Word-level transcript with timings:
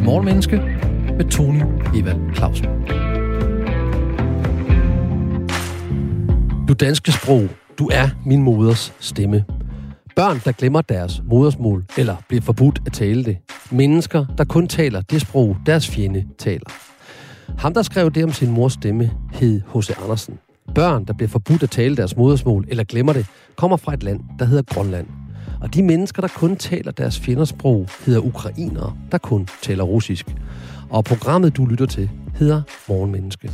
til 0.00 0.06
Morgenmenneske 0.06 0.56
med 1.16 1.30
Tony 1.30 1.62
Evald 1.94 2.34
Clausen. 2.34 2.66
Du 6.68 6.72
danske 6.72 7.12
sprog, 7.12 7.48
du 7.78 7.88
er 7.92 8.08
min 8.26 8.42
moders 8.42 8.94
stemme. 9.00 9.44
Børn, 10.16 10.40
der 10.44 10.52
glemmer 10.52 10.80
deres 10.80 11.22
modersmål 11.24 11.84
eller 11.98 12.16
bliver 12.28 12.42
forbudt 12.42 12.82
at 12.86 12.92
tale 12.92 13.24
det. 13.24 13.38
Mennesker, 13.70 14.26
der 14.38 14.44
kun 14.44 14.68
taler 14.68 15.00
det 15.00 15.20
sprog, 15.20 15.56
deres 15.66 15.88
fjende 15.88 16.24
taler. 16.38 16.70
Ham, 17.58 17.74
der 17.74 17.82
skrev 17.82 18.10
det 18.10 18.24
om 18.24 18.32
sin 18.32 18.50
mors 18.50 18.72
stemme, 18.72 19.10
hed 19.32 19.60
H.C. 19.74 19.90
Andersen. 20.02 20.38
Børn, 20.74 21.04
der 21.04 21.12
bliver 21.12 21.28
forbudt 21.28 21.62
at 21.62 21.70
tale 21.70 21.96
deres 21.96 22.16
modersmål 22.16 22.64
eller 22.68 22.84
glemmer 22.84 23.12
det, 23.12 23.26
kommer 23.56 23.76
fra 23.76 23.94
et 23.94 24.02
land, 24.02 24.20
der 24.38 24.44
hedder 24.44 24.62
Grønland. 24.62 25.19
Og 25.60 25.74
de 25.74 25.82
mennesker, 25.82 26.20
der 26.20 26.28
kun 26.28 26.56
taler 26.56 26.92
deres 26.92 27.18
fjendersprog, 27.18 27.88
hedder 28.06 28.20
ukrainere, 28.20 28.96
der 29.12 29.18
kun 29.18 29.48
taler 29.62 29.84
russisk. 29.84 30.36
Og 30.90 31.04
programmet, 31.04 31.56
du 31.56 31.64
lytter 31.64 31.86
til, 31.86 32.10
hedder 32.34 32.62
Morgenmenneske. 32.88 33.50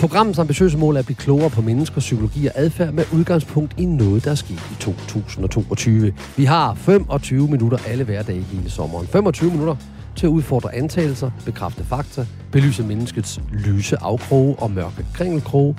Programmets 0.00 0.38
ambitiøse 0.38 0.78
mål 0.78 0.94
er 0.94 0.98
at 0.98 1.06
blive 1.06 1.16
klogere 1.16 1.50
på 1.50 1.62
menneskers 1.62 2.04
psykologi 2.04 2.46
og 2.46 2.52
adfærd 2.54 2.92
med 2.92 3.04
udgangspunkt 3.12 3.74
i 3.78 3.84
noget, 3.84 4.24
der 4.24 4.30
er 4.30 4.34
sket 4.34 4.70
i 4.72 4.74
2022. 4.80 6.14
Vi 6.36 6.44
har 6.44 6.74
25 6.74 7.48
minutter 7.48 7.78
alle 7.88 8.04
hverdage 8.04 8.40
hele 8.40 8.70
sommeren. 8.70 9.06
25 9.06 9.50
minutter 9.50 9.76
til 10.16 10.26
at 10.26 10.30
udfordre 10.30 10.74
antagelser, 10.74 11.30
bekræfte 11.44 11.84
fakta, 11.84 12.26
belyse 12.52 12.82
menneskets 12.82 13.40
lyse 13.52 13.96
afkroge 14.00 14.56
og 14.58 14.70
mørke 14.70 15.06
kringelkroge. 15.14 15.76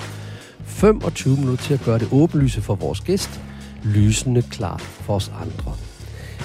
25 0.65 1.37
minutter 1.37 1.63
til 1.63 1.73
at 1.73 1.81
gøre 1.85 1.99
det 1.99 2.07
åbenlyse 2.11 2.61
for 2.61 2.75
vores 2.75 3.01
gæst, 3.01 3.41
lysende 3.83 4.41
klart 4.41 4.81
for 4.81 5.15
os 5.15 5.31
andre. 5.41 5.75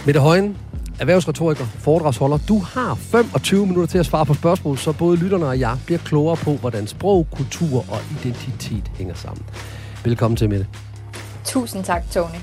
Mette 0.07 0.21
Højen, 0.21 0.59
erhvervsretoriker, 1.01 1.65
foredragsholder. 1.65 2.39
Du 2.49 2.59
har 2.59 2.95
25 2.95 3.67
minutter 3.67 3.87
til 3.87 3.99
at 3.99 4.07
svare 4.07 4.27
på 4.27 4.35
spørgsmål, 4.35 4.79
så 4.79 4.93
både 4.93 5.17
lytterne 5.17 5.47
og 5.47 5.61
jeg 5.61 5.79
bliver 5.87 5.99
klogere 5.99 6.37
på, 6.37 6.53
hvordan 6.53 6.87
sprog, 6.87 7.27
kultur 7.37 7.79
og 7.79 7.99
identitet 8.11 8.91
hænger 8.99 9.15
sammen. 9.15 9.47
Velkommen 10.05 10.37
til, 10.37 10.49
Mette. 10.49 10.67
Tusind 11.45 11.85
tak, 11.85 12.11
Tony. 12.11 12.39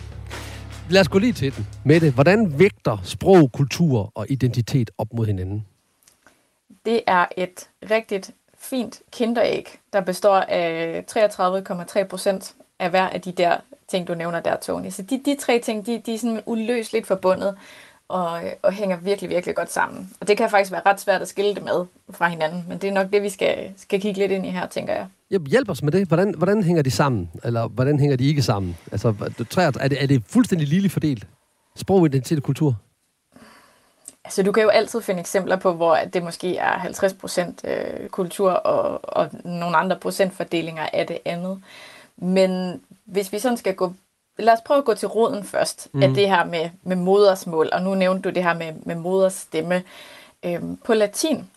Lad 0.89 1.01
os 1.01 1.07
gå 1.07 1.19
lige 1.19 1.33
til 1.33 1.55
den. 1.55 1.67
Mette, 1.83 2.11
hvordan 2.11 2.59
vægter 2.59 2.97
sprog, 3.03 3.51
kultur 3.51 4.11
og 4.15 4.25
identitet 4.29 4.91
op 4.97 5.07
mod 5.13 5.25
hinanden? 5.25 5.65
Det 6.85 7.01
er 7.07 7.25
et 7.37 7.69
rigtigt 7.91 8.31
fint 8.59 9.01
kinderæg, 9.11 9.79
der 9.93 10.01
består 10.01 10.37
af 10.37 11.03
33,3 11.11 12.03
procent 12.03 12.53
af 12.79 12.89
hver 12.89 13.09
af 13.09 13.21
de 13.21 13.31
der 13.31 13.57
ting, 13.93 14.07
du 14.07 14.15
nævner 14.15 14.39
der, 14.39 14.55
Tony. 14.55 14.89
Så 14.89 15.01
de, 15.01 15.21
de 15.25 15.35
tre 15.39 15.59
ting, 15.59 15.85
de, 15.85 16.01
de 16.05 16.13
er 16.13 16.17
sådan 16.17 16.41
uløseligt 16.45 17.07
forbundet 17.07 17.55
og, 18.07 18.41
og 18.61 18.71
hænger 18.71 18.97
virkelig, 18.97 19.29
virkelig 19.29 19.55
godt 19.55 19.71
sammen. 19.71 20.09
Og 20.21 20.27
det 20.27 20.37
kan 20.37 20.49
faktisk 20.49 20.71
være 20.71 20.81
ret 20.85 21.01
svært 21.01 21.21
at 21.21 21.27
skille 21.27 21.55
det 21.55 21.63
med 21.63 21.85
fra 22.09 22.27
hinanden, 22.27 22.65
men 22.69 22.77
det 22.77 22.89
er 22.89 22.93
nok 22.93 23.13
det, 23.13 23.23
vi 23.23 23.29
skal, 23.29 23.71
skal 23.77 24.01
kigge 24.01 24.19
lidt 24.19 24.31
ind 24.31 24.45
i 24.45 24.49
her, 24.49 24.67
tænker 24.67 24.93
jeg. 24.93 25.07
Hjælp 25.47 25.69
os 25.69 25.83
med 25.83 25.91
det. 25.91 26.07
Hvordan, 26.07 26.33
hvordan 26.37 26.63
hænger 26.63 26.81
de 26.81 26.91
sammen? 26.91 27.31
Eller 27.43 27.67
hvordan 27.67 27.99
hænger 27.99 28.15
de 28.15 28.27
ikke 28.27 28.41
sammen? 28.41 28.77
Altså, 28.91 29.07
er 29.79 29.87
det, 29.87 30.03
er 30.03 30.07
det 30.07 30.23
fuldstændig 30.27 30.67
lille 30.67 30.89
fordelt? 30.89 31.27
Sprog, 31.75 32.05
identitet 32.05 32.37
og 32.37 32.43
kultur? 32.43 32.75
Altså, 34.25 34.43
du 34.43 34.51
kan 34.51 34.63
jo 34.63 34.69
altid 34.69 35.01
finde 35.01 35.19
eksempler 35.19 35.55
på, 35.55 35.73
hvor 35.73 35.97
det 36.13 36.23
måske 36.23 36.57
er 36.57 36.73
50% 36.73 37.69
øh, 37.69 38.09
kultur 38.09 38.51
og, 38.51 38.99
og 39.03 39.29
nogle 39.45 39.77
andre 39.77 39.99
procentfordelinger 39.99 40.87
af 40.93 41.07
det 41.07 41.17
andet. 41.25 41.61
Men 42.17 42.81
hvis 43.05 43.31
vi 43.31 43.39
sådan 43.39 43.57
skal 43.57 43.75
gå 43.75 43.93
lad 44.37 44.53
os 44.53 44.61
prøve 44.65 44.77
at 44.77 44.85
gå 44.85 44.93
til 44.93 45.07
roden 45.07 45.43
først 45.43 45.89
mm. 45.93 46.03
af 46.03 46.09
det 46.09 46.29
her 46.29 46.45
med, 46.45 46.69
med 46.83 46.95
modersmål, 46.95 47.69
og 47.73 47.81
nu 47.81 47.95
nævnte 47.95 48.29
du 48.29 48.35
det 48.35 48.43
her 48.43 48.53
med, 48.53 48.73
med 48.85 48.95
moders 48.95 49.33
stemme. 49.33 49.83
Øhm, 50.45 50.77
på 50.77 50.93
latin, 50.93 51.49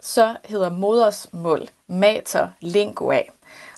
så 0.00 0.36
hedder 0.44 0.70
modersmål 0.70 1.68
mater 1.86 2.48
lingua, 2.60 3.20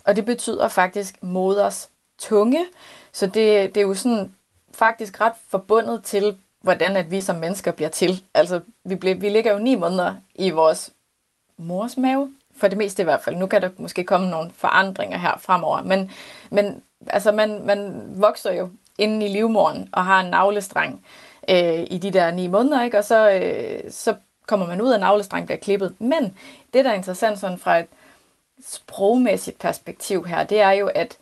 og 0.05 0.17
det 0.17 0.25
betyder 0.25 0.69
faktisk 0.69 1.23
moders 1.23 1.91
tunge, 2.19 2.67
så 3.13 3.27
det, 3.27 3.75
det 3.75 3.77
er 3.77 3.87
jo 3.87 3.95
sådan 3.95 4.35
faktisk 4.75 5.21
ret 5.21 5.33
forbundet 5.49 6.05
til, 6.05 6.37
hvordan 6.63 6.97
at 6.97 7.11
vi 7.11 7.21
som 7.21 7.37
mennesker 7.37 7.73
bliver 7.73 7.89
til. 7.89 8.25
Altså, 8.35 8.61
vi, 8.85 8.95
bliver, 8.95 9.15
vi 9.15 9.29
ligger 9.29 9.53
jo 9.53 9.59
ni 9.59 9.75
måneder 9.75 10.15
i 10.35 10.51
vores 10.51 10.93
mors 11.59 11.97
mave, 11.97 12.35
for 12.61 12.69
det 12.69 12.79
meste 12.79 13.03
i 13.03 13.05
hvert 13.05 13.23
fald. 13.23 13.37
Nu 13.37 13.47
kan 13.47 13.63
der 13.63 13.71
måske 13.77 14.05
komme 14.05 14.31
nogle 14.31 14.51
forandringer 14.57 15.19
her 15.19 15.39
fremover, 15.39 15.83
men, 15.83 16.11
men 16.51 16.83
altså 17.07 17.33
man, 17.33 17.67
man 17.67 18.03
vokser 18.17 18.53
jo 18.53 18.69
inden 18.99 19.23
i 19.23 19.29
livmoren 19.29 19.89
og 19.93 20.05
har 20.05 20.21
en 20.21 20.31
navlestreng 20.31 21.05
øh, 21.51 21.87
i 21.91 21.99
de 21.99 22.11
der 22.11 22.31
ni 22.31 22.47
måneder, 22.47 22.83
ikke? 22.83 22.99
og 22.99 23.05
så, 23.05 23.31
øh, 23.31 23.91
så 23.91 24.15
kommer 24.47 24.67
man 24.67 24.81
ud 24.81 24.93
af 24.93 25.01
navlestrengen 25.01 25.47
bliver 25.47 25.59
klippet. 25.59 25.95
Men 25.99 26.37
det, 26.73 26.85
der 26.85 26.91
er 26.91 26.95
interessant 26.95 27.39
sådan 27.39 27.59
fra 27.59 27.79
et 27.79 27.87
sprogmæssigt 28.67 29.59
perspektiv 29.59 30.25
her, 30.25 30.45
det 30.45 30.61
er 30.61 30.71
jo, 30.71 30.87
at, 30.87 31.19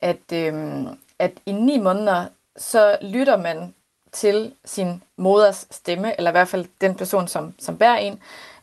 at, 0.00 0.32
øh, 0.32 0.86
at 1.18 1.32
i 1.46 1.52
ni 1.52 1.78
måneder, 1.78 2.26
så 2.56 2.98
lytter 3.02 3.36
man 3.36 3.74
til 4.12 4.54
sin 4.64 5.02
moders 5.16 5.66
stemme, 5.70 6.18
eller 6.18 6.30
i 6.30 6.32
hvert 6.32 6.48
fald 6.48 6.66
den 6.80 6.94
person, 6.94 7.28
som, 7.28 7.54
som 7.58 7.78
bærer 7.78 7.96
en, 7.96 8.20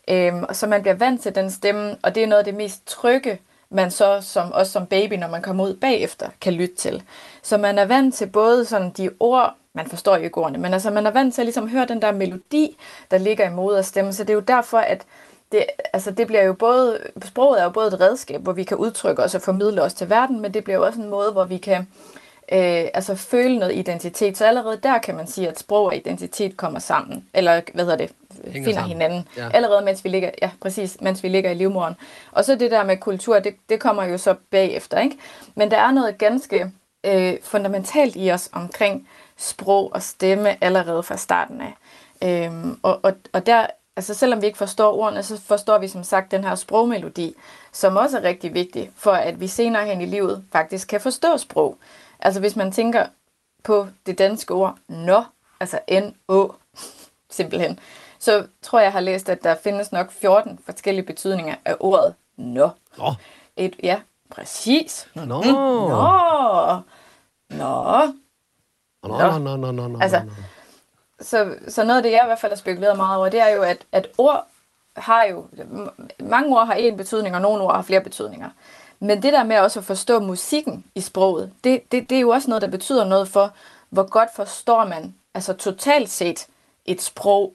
øh, 0.08 0.34
så 0.52 0.68
man 0.68 0.82
bliver 0.82 0.96
vant 0.96 1.22
til 1.22 1.36
den 1.36 1.52
stemme, 1.52 1.96
og 2.04 2.16
det 2.16 2.24
er 2.24 2.28
noget 2.28 2.40
af 2.40 2.46
det 2.46 2.56
mest 2.56 2.88
trygge, 2.88 3.40
man 3.70 3.92
så 3.92 4.22
som, 4.22 4.52
også 4.52 4.72
som 4.72 4.86
baby, 4.86 5.14
når 5.14 5.28
man 5.28 5.42
kommer 5.42 5.64
ud 5.64 5.74
bagefter, 5.74 6.30
kan 6.42 6.54
lytte 6.54 6.76
til. 6.76 7.04
Så 7.42 7.58
man 7.58 7.78
er 7.78 7.86
vant 7.86 8.16
til 8.16 8.28
både 8.28 8.66
sådan 8.66 8.90
de 8.90 9.10
ord, 9.20 9.56
man 9.74 9.88
forstår 9.88 10.18
jo 10.18 10.24
ikke 10.24 10.38
ordene, 10.38 10.58
men 10.58 10.74
altså 10.74 10.92
man 10.92 11.06
er 11.06 11.12
vant 11.12 11.34
til 11.34 11.42
at 11.42 11.46
ligesom 11.46 11.70
høre 11.70 11.86
den 11.86 12.02
der 12.02 12.12
melodi, 12.12 12.78
der 13.12 13.18
ligger 13.18 13.50
i 13.50 13.54
moders 13.54 13.86
stemme. 13.86 14.14
Så 14.14 14.24
det 14.24 14.30
er 14.30 14.34
jo 14.34 14.40
derfor, 14.40 14.78
at 14.78 15.04
det, 15.52 15.66
altså 15.94 16.12
det 16.12 16.28
bliver 16.28 16.44
jo 16.44 16.54
både, 16.54 17.00
sproget 17.24 17.60
er 17.60 17.64
jo 17.64 17.70
både 17.70 17.88
et 17.88 18.00
redskab, 18.00 18.42
hvor 18.42 18.54
vi 18.54 18.64
kan 18.64 18.78
udtrykke 18.78 19.24
os 19.24 19.36
og 19.36 19.42
formidle 19.42 19.82
os 19.82 19.94
til 19.94 20.10
verden, 20.10 20.40
men 20.42 20.54
det 20.54 20.64
bliver 20.64 20.78
jo 20.78 20.86
også 20.86 21.02
en 21.02 21.10
måde, 21.10 21.32
hvor 21.32 21.46
vi 21.46 21.58
kan 21.58 21.78
øh, 21.82 22.23
altså 22.48 23.16
føle 23.16 23.60
noget 23.60 23.76
identitet. 23.76 24.38
Så 24.38 24.46
allerede 24.46 24.80
der 24.84 24.98
kan 24.98 25.16
man 25.16 25.28
sige, 25.28 25.50
at 25.50 25.60
sprog 25.60 25.86
og 25.86 25.96
identitet 25.96 26.58
kommer 26.58 26.80
sammen. 26.80 27.26
Eller 27.34 27.62
hvad 27.74 27.84
hedder 27.84 27.98
det? 27.98 28.12
Hænger 28.46 28.54
finder 28.54 28.74
sammen. 28.74 28.90
hinanden. 28.90 29.28
Ja. 29.38 29.50
Allerede 29.54 29.86
mens 29.86 30.04
vi 30.04 30.10
ligger, 30.10 30.30
ja, 30.42 30.50
præcis, 30.62 30.98
mens 31.02 31.24
vi 31.24 31.28
ligger 31.28 31.52
i 31.52 31.54
livmoren. 31.54 31.94
Og 32.32 32.46
så 32.46 32.56
det 32.56 32.72
der 32.72 32.84
med 32.84 32.98
kultur, 32.98 33.40
det, 33.40 33.56
det 33.70 33.80
kommer 33.80 34.04
jo 34.04 34.18
så 34.18 34.36
bagefter, 34.52 35.00
ikke? 35.00 35.18
Men 35.56 35.72
der 35.72 35.78
er 35.78 35.92
noget 35.92 36.18
ganske 36.18 36.72
øh, 37.04 37.34
fundamentalt 37.44 38.16
i 38.16 38.32
os 38.32 38.50
omkring 38.54 39.08
sprog 39.38 39.94
og 39.94 40.04
stemme 40.04 40.64
allerede 40.64 41.04
fra 41.04 41.18
starten 41.18 41.62
af. 41.62 41.74
Øhm, 42.24 42.80
og, 42.84 43.00
og, 43.04 43.14
og 43.34 43.46
der, 43.46 43.68
altså 43.96 44.14
selvom 44.14 44.42
vi 44.42 44.46
ikke 44.46 44.58
forstår 44.58 44.94
ordene, 44.94 45.24
så 45.24 45.42
forstår 45.42 45.78
vi 45.78 45.88
som 45.88 46.04
sagt 46.04 46.32
den 46.32 46.44
her 46.44 46.56
sprogmelodi, 46.56 47.36
som 47.72 47.96
også 47.96 48.18
er 48.18 48.24
rigtig 48.24 48.54
vigtig 48.54 48.92
for, 48.96 49.12
at 49.12 49.40
vi 49.40 49.48
senere 49.48 49.86
hen 49.86 50.02
i 50.02 50.06
livet 50.06 50.44
faktisk 50.52 50.88
kan 50.88 51.02
forstå 51.02 51.38
sprog. 51.38 51.78
Altså 52.24 52.40
hvis 52.40 52.56
man 52.56 52.72
tænker 52.72 53.06
på 53.64 53.88
det 54.06 54.18
danske 54.18 54.54
ord 54.54 54.78
nå, 54.88 55.24
altså 55.60 55.80
N-Å, 55.92 56.54
simpelthen, 57.38 57.80
så 58.20 58.48
tror 58.62 58.80
jeg, 58.80 58.86
jeg 58.86 58.94
har 58.94 59.00
læst, 59.00 59.30
at 59.30 59.44
der 59.44 59.56
findes 59.56 59.92
nok 59.92 60.12
14 60.12 60.60
forskellige 60.66 61.06
betydninger 61.06 61.56
af 61.66 61.76
ordet 61.80 62.16
nå. 62.38 62.70
Nå. 62.98 63.14
Et, 63.58 63.76
ja, 63.84 64.00
præcis. 64.30 65.08
Nå. 65.14 65.26
Nå. 65.26 65.42
Nå. 65.42 65.52
Nå. 67.50 68.12
Nå, 69.04 69.38
nå, 69.38 69.56
nå, 69.56 69.72
nå, 69.72 69.88
nå, 69.88 70.00
altså, 70.02 70.22
så, 71.22 71.56
så 71.68 71.84
noget 71.84 71.98
af 71.98 72.04
det, 72.04 72.12
jeg 72.12 72.22
i 72.24 72.28
hvert 72.28 72.40
fald 72.40 72.52
har 72.52 72.58
spekuleret 72.58 72.98
meget 72.98 73.18
over, 73.18 73.30
det 73.30 73.40
er 73.40 73.48
jo, 73.50 73.62
at, 73.62 73.86
at 73.92 74.08
ord 74.18 74.48
har 74.96 75.24
jo, 75.24 75.48
mange 76.20 76.56
ord 76.58 76.66
har 76.68 76.76
én 76.76 76.96
betydning, 76.96 77.36
og 77.36 77.42
nogle 77.42 77.64
ord 77.64 77.76
har 77.76 77.82
flere 77.82 78.02
betydninger. 78.02 78.50
Men 79.00 79.24
det 79.24 79.34
der 79.34 79.44
med 79.44 79.60
også 79.60 79.80
at 79.80 79.86
forstå 79.86 80.20
musikken 80.20 80.86
i 80.96 81.02
sproget, 81.02 81.52
det, 81.64 81.92
det, 81.92 82.10
det 82.10 82.16
er 82.16 82.22
jo 82.22 82.30
også 82.30 82.50
noget, 82.50 82.62
der 82.62 82.68
betyder 82.68 83.06
noget 83.06 83.28
for, 83.28 83.54
hvor 83.90 84.10
godt 84.10 84.30
forstår 84.36 84.86
man, 84.88 85.16
altså 85.34 85.54
totalt 85.54 86.10
set, 86.10 86.48
et 86.86 87.02
sprog 87.02 87.54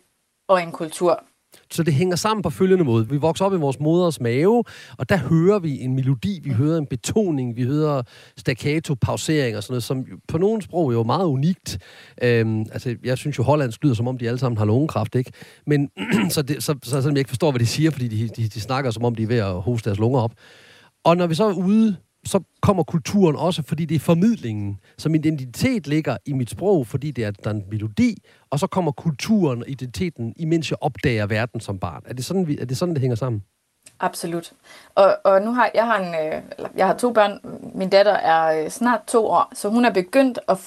og 0.49 0.63
en 0.63 0.73
kultur. 0.73 1.25
Så 1.71 1.83
det 1.83 1.95
hænger 1.95 2.17
sammen 2.17 2.43
på 2.43 2.51
følgende 2.51 2.85
måde. 2.85 3.09
Vi 3.09 3.17
vokser 3.17 3.45
op 3.45 3.55
i 3.55 3.57
vores 3.57 3.81
moders 3.81 4.21
mave, 4.21 4.65
og 4.99 5.09
der 5.09 5.17
hører 5.17 5.59
vi 5.59 5.81
en 5.81 5.95
melodi, 5.95 6.41
vi 6.43 6.51
hører 6.51 6.79
en 6.79 6.87
betoning, 6.87 7.57
vi 7.57 7.63
hører 7.63 8.03
staccato, 8.37 8.95
pausering 8.95 9.57
og 9.57 9.63
sådan 9.63 9.73
noget, 9.73 9.83
som 9.83 10.07
på 10.29 10.39
nogle 10.39 10.63
sprog 10.63 10.89
er 10.89 10.93
jo 10.93 11.03
meget 11.03 11.25
unikt. 11.25 11.79
Øhm, 12.23 12.61
altså, 12.73 12.97
jeg 13.05 13.19
synes 13.19 13.39
jo, 13.39 13.43
hollandsk 13.43 13.83
lyder, 13.85 13.95
som 13.95 14.09
om 14.09 14.19
de 14.19 14.29
alle 14.29 14.39
sammen 14.39 14.59
har 14.59 14.65
lungekraft, 14.65 15.15
ikke? 15.15 15.33
Men 15.67 15.91
så, 16.31 16.43
det, 16.43 16.63
så, 16.63 16.75
så, 16.83 17.03
så 17.03 17.09
jeg 17.09 17.19
ikke 17.19 17.31
forstår, 17.31 17.51
hvad 17.51 17.61
de 17.61 17.67
siger, 17.67 17.91
fordi 17.91 18.09
de, 18.09 18.29
de, 18.29 18.49
de 18.49 18.61
snakker, 18.61 18.91
som 18.91 19.05
om 19.05 19.15
de 19.15 19.23
er 19.23 19.27
ved 19.27 19.39
at 19.39 19.63
hoste 19.63 19.91
deres 19.91 19.99
lunger 19.99 20.21
op. 20.21 20.33
Og 21.05 21.17
når 21.17 21.27
vi 21.27 21.35
så 21.35 21.45
er 21.45 21.53
ude, 21.53 21.97
så 22.25 22.41
kommer 22.63 22.83
kulturen 22.83 23.37
også, 23.37 23.63
fordi 23.63 23.85
det 23.85 23.95
er 23.95 23.99
formidlingen. 23.99 24.81
Så 24.99 25.09
min 25.09 25.25
identitet 25.25 25.87
ligger 25.87 26.17
i 26.27 26.33
mit 26.33 26.51
sprog, 26.51 26.87
fordi 26.87 27.11
det 27.11 27.25
er, 27.25 27.31
der 27.31 27.51
er 27.51 27.55
en 27.55 27.65
melodi, 27.71 28.17
og 28.51 28.59
så 28.59 28.67
kommer 28.67 28.93
kulturen 28.93 29.63
og 29.63 29.69
identiteten, 29.69 30.35
imens 30.37 30.71
jeg 30.71 30.79
opdager 30.81 31.27
verden 31.27 31.61
som 31.61 31.79
barn. 31.79 32.03
Er 32.07 32.15
det 32.15 32.25
sådan, 32.25 32.47
vi, 32.47 32.59
er 32.59 32.65
det, 32.65 32.77
sådan, 32.77 32.95
det 32.95 33.01
hænger 33.01 33.17
sammen? 33.17 33.43
Absolut. 34.01 34.53
Og, 34.95 35.17
og 35.25 35.43
nu 35.43 35.53
har 35.53 35.71
jeg 35.75 35.87
har 35.87 35.99
en, 35.99 36.15
øh, 36.15 36.43
eller, 36.57 36.69
jeg 36.77 36.87
har 36.87 36.95
to 36.95 37.13
børn. 37.13 37.41
Min 37.75 37.91
datter 37.91 38.13
er 38.13 38.65
øh, 38.65 38.71
snart 38.71 39.01
to 39.07 39.27
år, 39.27 39.53
så 39.55 39.69
hun 39.69 39.85
er 39.85 39.93
begyndt 39.93 40.39
at 40.49 40.59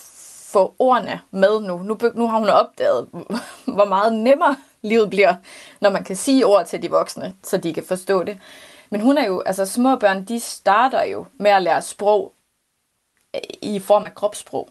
få 0.52 0.76
ordene 0.80 1.20
med 1.32 1.62
nu. 1.62 1.78
Nu, 1.78 1.98
nu 2.16 2.28
har 2.28 2.40
hun 2.40 2.50
opdaget, 2.50 3.08
hvor 3.76 3.86
meget 3.86 4.14
nemmere 4.14 4.56
livet 4.82 5.10
bliver, 5.10 5.36
når 5.82 5.90
man 5.90 6.04
kan 6.04 6.16
sige 6.16 6.46
ord 6.46 6.66
til 6.66 6.82
de 6.82 6.90
voksne, 6.90 7.34
så 7.44 7.58
de 7.58 7.74
kan 7.74 7.84
forstå 7.84 8.24
det. 8.24 8.38
Men 8.92 9.02
hun 9.02 9.18
er 9.18 9.26
jo, 9.26 9.42
altså 9.42 9.66
små 9.66 9.96
børn, 9.96 10.24
de 10.26 10.40
starter 10.40 11.04
jo 11.04 11.26
med 11.40 11.52
at 11.52 11.64
lære 11.64 11.82
sprog 11.82 12.34
øh, 13.36 13.42
i 13.62 13.80
form 13.80 14.04
af 14.04 14.16
kropssprog. 14.16 14.70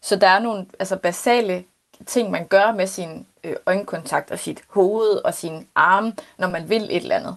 Så 0.00 0.16
der 0.16 0.28
er 0.28 0.38
nogle 0.38 0.66
altså 0.78 0.96
basale 0.96 1.64
ting, 2.06 2.30
man 2.30 2.46
gør 2.46 2.72
med 2.72 2.86
sin 2.86 3.26
øh, 3.44 3.56
øjenkontakt 3.66 4.30
og 4.30 4.38
sit 4.38 4.64
hoved 4.68 5.24
og 5.24 5.34
sin 5.34 5.68
arme, 5.74 6.12
når 6.38 6.48
man 6.48 6.68
vil 6.68 6.82
et 6.82 6.96
eller 6.96 7.16
andet. 7.16 7.36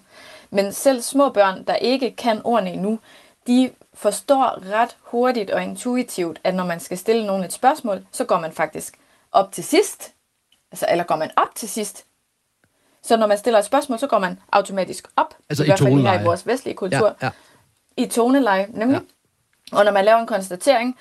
Men 0.49 0.73
selv 0.73 1.01
små 1.01 1.29
børn, 1.29 1.63
der 1.63 1.75
ikke 1.75 2.11
kan 2.11 2.41
ordene 2.43 2.73
endnu, 2.73 2.99
de 3.47 3.71
forstår 3.93 4.71
ret 4.71 4.97
hurtigt 5.01 5.51
og 5.51 5.63
intuitivt, 5.63 6.39
at 6.43 6.55
når 6.55 6.65
man 6.65 6.79
skal 6.79 6.97
stille 6.97 7.27
nogen 7.27 7.43
et 7.43 7.53
spørgsmål, 7.53 8.05
så 8.11 8.25
går 8.25 8.39
man 8.39 8.51
faktisk 8.51 8.99
op 9.31 9.51
til 9.51 9.63
sidst. 9.63 10.13
Altså, 10.71 10.85
eller 10.89 11.03
går 11.03 11.15
man 11.15 11.31
op 11.35 11.55
til 11.55 11.69
sidst. 11.69 12.05
Så 13.03 13.17
når 13.17 13.27
man 13.27 13.37
stiller 13.37 13.59
et 13.59 13.65
spørgsmål, 13.65 13.99
så 13.99 14.07
går 14.07 14.19
man 14.19 14.39
automatisk 14.51 15.07
op. 15.15 15.35
Altså 15.49 15.63
i, 15.63 15.65
i 15.65 15.69
hvert 15.69 15.79
fald 15.79 16.01
her 16.01 16.21
i 16.21 16.23
vores 16.23 16.47
vestlige 16.47 16.75
kultur. 16.75 17.15
Ja, 17.21 17.25
ja. 17.25 17.31
I 17.97 18.05
toneleje, 18.05 18.67
nemlig. 18.69 19.01
Ja. 19.71 19.77
Og 19.77 19.85
når 19.85 19.91
man 19.91 20.05
laver 20.05 20.19
en 20.19 20.27
konstatering, 20.27 20.97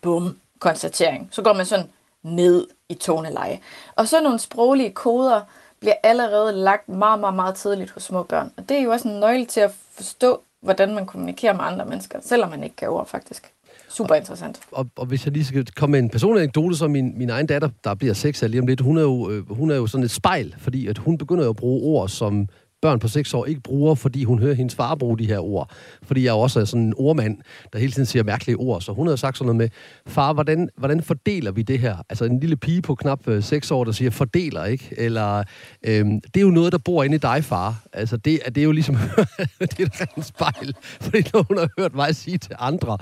bum, 0.00 0.38
konstatering, 0.58 1.28
så 1.32 1.42
går 1.42 1.52
man 1.52 1.66
sådan 1.66 1.90
ned 2.22 2.66
i 2.88 2.94
toneleje. 2.94 3.60
Og 3.96 4.08
så 4.08 4.20
nogle 4.20 4.38
sproglige 4.38 4.90
koder 4.90 5.40
bliver 5.80 5.94
allerede 6.02 6.52
lagt 6.52 6.88
meget, 6.88 7.20
meget, 7.20 7.34
meget 7.34 7.54
tidligt 7.54 7.90
hos 7.90 8.02
små 8.02 8.22
børn. 8.22 8.52
Og 8.56 8.68
det 8.68 8.78
er 8.78 8.82
jo 8.82 8.92
også 8.92 9.08
en 9.08 9.20
nøgle 9.20 9.46
til 9.46 9.60
at 9.60 9.70
forstå, 9.92 10.42
hvordan 10.60 10.94
man 10.94 11.06
kommunikerer 11.06 11.52
med 11.52 11.64
andre 11.64 11.84
mennesker, 11.84 12.18
selvom 12.22 12.50
man 12.50 12.64
ikke 12.64 12.76
kan 12.76 12.88
ord, 12.88 13.06
faktisk. 13.06 13.53
Super 13.96 14.14
interessant. 14.14 14.60
og, 14.72 14.86
og 14.96 15.06
hvis 15.06 15.24
jeg 15.26 15.32
lige 15.32 15.44
skal 15.44 15.66
komme 15.76 15.92
med 15.92 16.00
en 16.00 16.10
personlig 16.10 16.42
anekdote, 16.42 16.76
så 16.76 16.88
min, 16.88 17.18
min 17.18 17.30
egen 17.30 17.46
datter, 17.46 17.68
der 17.84 17.94
bliver 17.94 18.14
seks 18.14 18.42
lige 18.42 18.60
om 18.60 18.66
lidt, 18.66 18.80
hun 18.80 18.98
er, 18.98 19.02
jo, 19.02 19.30
øh, 19.30 19.50
hun 19.50 19.70
er 19.70 19.76
jo 19.76 19.86
sådan 19.86 20.04
et 20.04 20.10
spejl, 20.10 20.54
fordi 20.58 20.86
at 20.86 20.98
hun 20.98 21.18
begynder 21.18 21.44
jo 21.44 21.50
at 21.50 21.56
bruge 21.56 21.82
ord, 21.82 22.08
som 22.08 22.48
børn 22.84 22.98
på 22.98 23.08
6 23.08 23.34
år 23.34 23.46
ikke 23.46 23.60
bruger, 23.60 23.94
fordi 23.94 24.24
hun 24.24 24.38
hører 24.38 24.54
hendes 24.54 24.74
far 24.74 24.94
bruge 24.94 25.18
de 25.18 25.26
her 25.26 25.38
ord. 25.38 25.70
Fordi 26.02 26.24
jeg 26.24 26.32
også 26.32 26.60
er 26.60 26.64
sådan 26.64 26.82
en 26.82 26.94
ordmand, 26.96 27.38
der 27.72 27.78
hele 27.78 27.92
tiden 27.92 28.06
siger 28.06 28.22
mærkelige 28.22 28.56
ord. 28.56 28.80
Så 28.80 28.92
hun 28.92 29.06
har 29.08 29.16
sagt 29.16 29.38
sådan 29.38 29.46
noget 29.46 29.56
med, 29.56 29.68
far, 30.06 30.32
hvordan, 30.32 30.68
hvordan 30.76 31.02
fordeler 31.02 31.52
vi 31.52 31.62
det 31.62 31.78
her? 31.78 31.96
Altså 32.08 32.24
en 32.24 32.40
lille 32.40 32.56
pige 32.56 32.82
på 32.82 32.94
knap 32.94 33.28
øh, 33.28 33.42
6 33.42 33.70
år, 33.70 33.84
der 33.84 33.92
siger 33.92 34.10
fordeler, 34.10 34.64
ikke? 34.64 34.94
Eller, 34.96 35.42
øhm, 35.86 36.20
det 36.20 36.36
er 36.36 36.40
jo 36.40 36.50
noget, 36.50 36.72
der 36.72 36.78
bor 36.78 37.04
inde 37.04 37.14
i 37.14 37.18
dig, 37.18 37.44
far. 37.44 37.82
Altså 37.92 38.16
det, 38.16 38.40
det 38.46 38.58
er 38.58 38.64
jo 38.64 38.72
ligesom, 38.72 38.94
det 39.60 39.80
er 39.80 39.84
et 39.84 40.00
rent 40.00 40.26
spejl. 40.26 40.74
Fordi 41.00 41.22
når 41.32 41.42
hun 41.48 41.58
har 41.58 41.68
hørt 41.78 41.94
mig 41.94 42.16
sige 42.16 42.38
til 42.38 42.52
andre, 42.58 42.98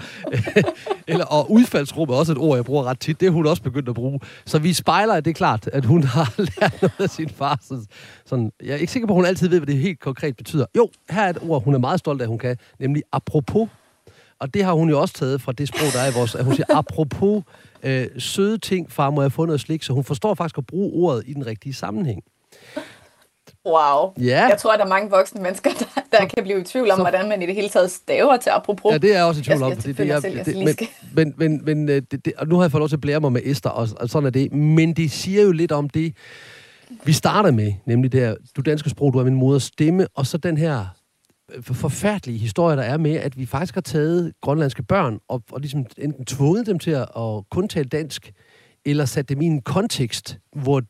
eller, 1.08 1.24
og 1.24 1.50
udfaldsrum 1.50 2.08
er 2.08 2.14
også 2.14 2.32
et 2.32 2.38
ord, 2.38 2.56
jeg 2.56 2.64
bruger 2.64 2.84
ret 2.84 3.00
tit, 3.00 3.20
det 3.20 3.26
er 3.26 3.30
hun 3.30 3.46
også 3.46 3.62
begyndt 3.62 3.88
at 3.88 3.94
bruge. 3.94 4.20
Så 4.46 4.58
vi 4.58 4.72
spejler, 4.72 5.20
det 5.20 5.30
er 5.30 5.34
klart, 5.34 5.68
at 5.72 5.84
hun 5.84 6.02
har 6.02 6.34
lært 6.60 6.82
noget 6.82 7.00
af 7.00 7.10
sin 7.10 7.28
far. 7.28 7.58
Så, 7.62 7.86
sådan, 8.26 8.52
jeg 8.62 8.72
er 8.72 8.76
ikke 8.76 8.92
sikker 8.92 9.06
på, 9.06 9.12
at 9.12 9.16
hun 9.16 9.26
altid 9.26 9.48
ved, 9.48 9.58
hvad 9.58 9.66
det 9.66 9.71
helt 9.76 10.00
konkret 10.00 10.36
betyder. 10.36 10.66
Jo, 10.76 10.88
her 11.10 11.22
er 11.22 11.30
et 11.30 11.38
ord, 11.48 11.62
hun 11.64 11.74
er 11.74 11.78
meget 11.78 11.98
stolt 11.98 12.22
af, 12.22 12.28
hun 12.28 12.38
kan, 12.38 12.56
nemlig 12.78 13.02
apropos. 13.12 13.68
Og 14.38 14.54
det 14.54 14.64
har 14.64 14.72
hun 14.72 14.90
jo 14.90 15.00
også 15.00 15.14
taget 15.14 15.40
fra 15.42 15.52
det 15.52 15.68
sprog, 15.68 15.88
der 15.92 16.00
er 16.00 16.10
i 16.10 16.14
vores... 16.14 16.34
At 16.34 16.44
hun 16.44 16.54
siger, 16.54 16.66
apropos 16.78 17.42
øh, 17.82 18.06
søde 18.18 18.58
ting, 18.58 18.92
far, 18.92 19.10
må 19.10 19.22
jeg 19.22 19.32
få 19.32 19.44
noget 19.44 19.60
slik? 19.60 19.82
Så 19.82 19.92
hun 19.92 20.04
forstår 20.04 20.34
faktisk 20.34 20.58
at 20.58 20.66
bruge 20.66 20.92
ordet 20.92 21.22
i 21.26 21.32
den 21.34 21.46
rigtige 21.46 21.74
sammenhæng. 21.74 22.22
Wow. 23.66 24.12
Ja. 24.20 24.46
Jeg 24.46 24.58
tror, 24.58 24.72
at 24.72 24.78
der 24.78 24.84
er 24.84 24.88
mange 24.88 25.10
voksne 25.10 25.42
mennesker, 25.42 25.70
der, 25.78 26.18
der 26.18 26.26
kan 26.26 26.42
blive 26.44 26.60
i 26.60 26.64
tvivl 26.64 26.90
om, 26.90 26.96
så- 26.96 27.02
hvordan 27.02 27.28
man 27.28 27.42
i 27.42 27.46
det 27.46 27.54
hele 27.54 27.68
taget 27.68 27.90
staver 27.90 28.36
til 28.36 28.50
apropos. 28.50 28.92
Ja, 28.92 28.98
det 28.98 29.10
er 29.12 29.16
jeg 29.16 29.24
også 29.24 29.40
i 29.40 29.44
tvivl 29.44 29.58
Jeg 29.58 29.66
om. 29.66 29.72
fordi 29.72 29.88
det, 29.88 29.98
det, 29.98 30.22
selv, 30.22 30.32
er, 30.34 30.36
jeg 30.36 30.46
det, 30.46 30.56
men, 31.14 31.34
men, 31.36 31.64
men, 31.64 31.64
men 31.64 31.88
øh, 31.88 32.02
det, 32.10 32.24
det, 32.24 32.32
og 32.38 32.48
nu 32.48 32.56
har 32.56 32.62
jeg 32.62 32.70
fået 32.70 32.80
lov 32.80 32.88
til 32.88 32.96
at 32.96 33.00
blære 33.00 33.20
mig 33.20 33.32
med 33.32 33.40
Esther, 33.44 33.70
og, 33.70 33.88
og 34.00 34.08
sådan 34.08 34.26
er 34.26 34.30
det. 34.30 34.52
Men 34.52 34.92
det 34.92 35.10
siger 35.10 35.42
jo 35.42 35.52
lidt 35.52 35.72
om 35.72 35.88
det, 35.88 36.14
vi 37.04 37.12
starter 37.12 37.50
med, 37.50 37.72
nemlig 37.86 38.12
det 38.12 38.20
her, 38.20 38.34
du 38.56 38.60
danske 38.60 38.90
sprog, 38.90 39.12
du 39.12 39.18
er 39.18 39.24
min 39.24 39.34
moders 39.34 39.62
stemme, 39.62 40.06
og 40.14 40.26
så 40.26 40.38
den 40.38 40.56
her 40.56 40.86
øh, 41.54 41.62
forfærdelige 41.62 42.38
historie, 42.38 42.76
der 42.76 42.82
er 42.82 42.98
med, 42.98 43.14
at 43.14 43.38
vi 43.38 43.46
faktisk 43.46 43.74
har 43.74 43.80
taget 43.80 44.32
grønlandske 44.42 44.82
børn 44.82 45.18
og, 45.28 45.42
og 45.52 45.60
ligesom 45.60 45.86
enten 45.98 46.24
tvunget 46.24 46.66
dem 46.66 46.78
til 46.78 46.90
at, 46.90 47.08
at 47.16 47.48
kun 47.50 47.68
tale 47.68 47.88
dansk, 47.88 48.32
eller 48.84 49.04
sat 49.04 49.28
dem 49.28 49.40
i 49.40 49.46
en 49.46 49.62
kontekst, 49.62 50.38
hvor 50.56 50.80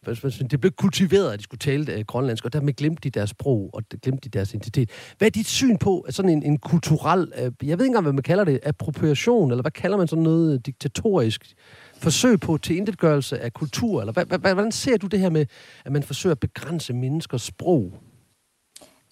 det 0.50 0.60
blev 0.60 0.72
kultiveret, 0.72 1.32
at 1.32 1.38
de 1.38 1.44
skulle 1.44 1.58
tale 1.58 1.92
øh, 1.92 2.04
grønlandsk, 2.06 2.44
og 2.44 2.52
dermed 2.52 2.72
glemte 2.72 3.00
de 3.00 3.10
deres 3.10 3.30
sprog, 3.30 3.70
og 3.72 3.82
de- 3.92 3.98
glemte 3.98 4.28
de 4.30 4.38
deres 4.38 4.54
identitet. 4.54 4.90
Hvad 5.18 5.28
er 5.28 5.30
dit 5.30 5.46
syn 5.46 5.76
på 5.76 6.06
sådan 6.10 6.28
en, 6.30 6.42
en 6.42 6.58
kulturel, 6.58 7.32
øh, 7.38 7.42
jeg 7.42 7.52
ved 7.52 7.70
ikke 7.70 7.84
engang, 7.84 8.02
hvad 8.02 8.12
man 8.12 8.22
kalder 8.22 8.44
det, 8.44 8.60
appropriation, 8.62 9.50
eller 9.50 9.62
hvad 9.62 9.70
kalder 9.70 9.96
man 9.96 10.08
sådan 10.08 10.22
noget 10.22 10.54
øh, 10.54 10.60
diktatorisk 10.66 11.54
forsøg 12.02 12.40
på 12.40 12.58
tilintetgørelse 12.58 13.40
af 13.40 13.52
kultur, 13.52 14.00
eller 14.00 14.12
hvad, 14.12 14.24
hvad, 14.24 14.54
hvordan 14.54 14.72
ser 14.72 14.96
du 14.96 15.06
det 15.06 15.20
her 15.20 15.30
med, 15.30 15.46
at 15.84 15.92
man 15.92 16.02
forsøger 16.02 16.34
at 16.34 16.40
begrænse 16.40 16.92
menneskers 16.92 17.42
sprog? 17.42 17.92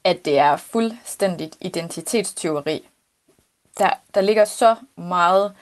at 0.05 0.25
det 0.25 0.39
er 0.39 0.57
fuldstændigt 0.57 1.57
identitetstyveri. 1.61 2.89
Der, 3.79 3.91
der 4.15 4.21
ligger 4.21 4.45
så 4.45 4.77
meget 4.97 5.53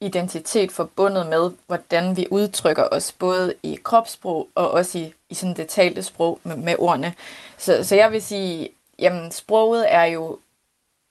identitet 0.00 0.72
forbundet 0.72 1.26
med, 1.26 1.50
hvordan 1.66 2.16
vi 2.16 2.26
udtrykker 2.30 2.88
os, 2.92 3.12
både 3.12 3.54
i 3.62 3.78
kropssprog 3.84 4.48
og 4.54 4.70
også 4.70 4.98
i, 4.98 5.14
i 5.28 5.34
sådan 5.34 5.56
det 5.56 5.68
talte 5.68 6.02
sprog 6.02 6.40
med, 6.42 6.56
med 6.56 6.76
ordene. 6.78 7.14
Så, 7.58 7.84
så 7.84 7.96
jeg 7.96 8.12
vil 8.12 8.22
sige, 8.22 8.68
jamen 8.98 9.32
sproget 9.32 9.94
er 9.94 10.04
jo 10.04 10.38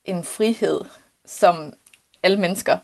en 0.06 0.24
frihed, 0.24 0.82
som 1.26 1.74
alle 2.24 2.40
mennesker 2.40 2.78